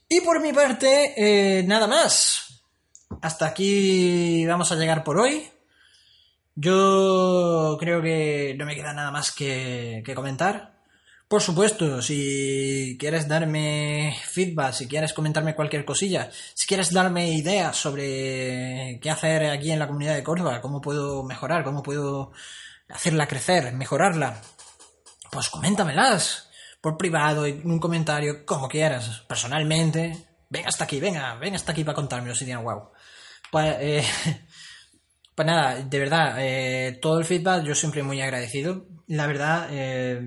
Y 0.09 0.21
por 0.21 0.41
mi 0.41 0.53
parte, 0.53 1.15
eh, 1.17 1.63
nada 1.65 1.87
más 1.87 2.63
hasta 3.21 3.47
aquí 3.47 4.47
vamos 4.47 4.71
a 4.73 4.77
llegar 4.77 5.05
por 5.05 5.19
hoy. 5.19 5.51
Yo 6.55 7.77
creo 7.81 8.01
que 8.01 8.55
no 8.57 8.65
me 8.65 8.75
queda 8.75 8.93
nada 8.93 9.11
más 9.11 9.33
que, 9.33 10.03
comentar. 10.15 10.74
Por 11.27 11.41
supuesto, 11.41 12.03
si 12.03 12.97
quieres 13.01 13.27
darme 13.27 14.15
feedback, 14.25 14.73
si 14.75 14.87
quieres 14.87 15.13
comentarme 15.15 15.55
cualquier 15.55 15.85
cosilla, 15.85 16.31
si 16.55 16.67
quieres 16.67 16.93
darme 16.93 17.31
ideas 17.33 17.77
sobre 17.77 19.01
qué 19.03 19.11
hacer 19.11 19.47
aquí 19.47 19.71
en 19.71 19.79
la 19.79 19.87
comunidad 19.87 20.15
de 20.15 20.23
Córdoba, 20.23 20.61
cómo 20.61 20.81
puedo 20.81 21.25
mejorar, 21.25 21.65
cómo 21.65 21.83
puedo 21.83 22.33
hacerla 22.89 23.27
crecer, 23.27 23.73
mejorarla, 23.73 24.41
pues 25.33 25.49
coméntamelas 25.49 26.51
por 26.81 26.99
privado, 26.99 27.47
en 27.47 27.69
un 27.71 27.81
comentario, 27.81 28.45
como 28.45 28.69
quieras, 28.69 29.25
personalmente. 29.27 30.27
Venga 30.51 30.69
hasta 30.69 30.85
aquí, 30.85 31.01
venga, 31.01 31.35
venga 31.37 31.57
hasta 31.57 31.73
aquí 31.73 31.83
para 31.83 31.97
contármelo 31.97 32.35
si 32.35 32.45
tienes 32.45 32.63
wow. 32.63 32.91
Pues, 33.51 34.07
pues 35.35 35.47
nada, 35.47 35.83
de 35.83 35.99
verdad, 35.99 36.37
eh, 36.39 36.99
todo 37.01 37.19
el 37.19 37.25
feedback 37.25 37.65
yo 37.65 37.75
siempre 37.75 38.03
muy 38.03 38.21
agradecido. 38.21 38.87
La 39.07 39.27
verdad, 39.27 39.69
eh, 39.71 40.21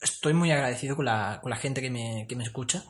estoy 0.00 0.32
muy 0.32 0.50
agradecido 0.50 0.96
con 0.96 1.04
la, 1.04 1.40
con 1.42 1.50
la 1.50 1.56
gente 1.56 1.80
que 1.80 1.90
me, 1.90 2.26
que 2.28 2.36
me 2.36 2.44
escucha. 2.44 2.84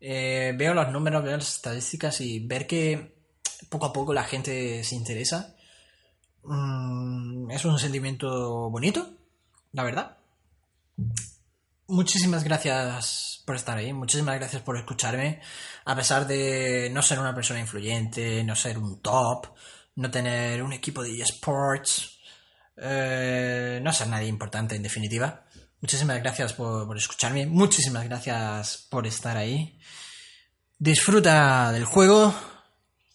veo 0.00 0.74
los 0.74 0.90
números, 0.90 1.24
veo 1.24 1.36
las 1.36 1.56
estadísticas 1.56 2.20
y 2.20 2.40
ver 2.40 2.66
que 2.66 3.18
poco 3.68 3.86
a 3.86 3.92
poco 3.92 4.12
la 4.12 4.24
gente 4.24 4.82
se 4.84 4.94
interesa. 4.94 5.54
Mm, 6.44 7.50
es 7.50 7.64
un 7.64 7.78
sentimiento 7.78 8.70
bonito, 8.70 9.10
la 9.72 9.82
verdad. 9.82 10.16
Muchísimas 11.88 12.44
gracias 12.44 13.42
por 13.46 13.56
estar 13.56 13.78
ahí, 13.78 13.92
muchísimas 13.92 14.36
gracias 14.36 14.62
por 14.62 14.76
escucharme, 14.76 15.40
a 15.86 15.96
pesar 15.96 16.26
de 16.26 16.90
no 16.92 17.02
ser 17.02 17.18
una 17.18 17.34
persona 17.34 17.60
influyente, 17.60 18.44
no 18.44 18.54
ser 18.54 18.76
un 18.78 19.00
top, 19.00 19.46
no 19.96 20.10
tener 20.10 20.62
un 20.62 20.74
equipo 20.74 21.02
de 21.02 21.22
eSports, 21.22 22.18
eh, 22.76 23.80
no 23.82 23.92
ser 23.92 24.08
nadie 24.08 24.28
importante 24.28 24.76
en 24.76 24.82
definitiva. 24.82 25.46
Muchísimas 25.80 26.18
gracias 26.18 26.52
por, 26.54 26.96
escucharme, 26.96 27.46
muchísimas 27.46 28.04
gracias 28.04 28.86
por 28.90 29.06
estar 29.06 29.36
ahí. 29.36 29.78
Disfruta 30.76 31.72
del 31.72 31.84
juego 31.84 32.34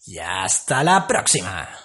y 0.05 0.17
hasta 0.19 0.83
la 0.83 1.05
próxima. 1.05 1.82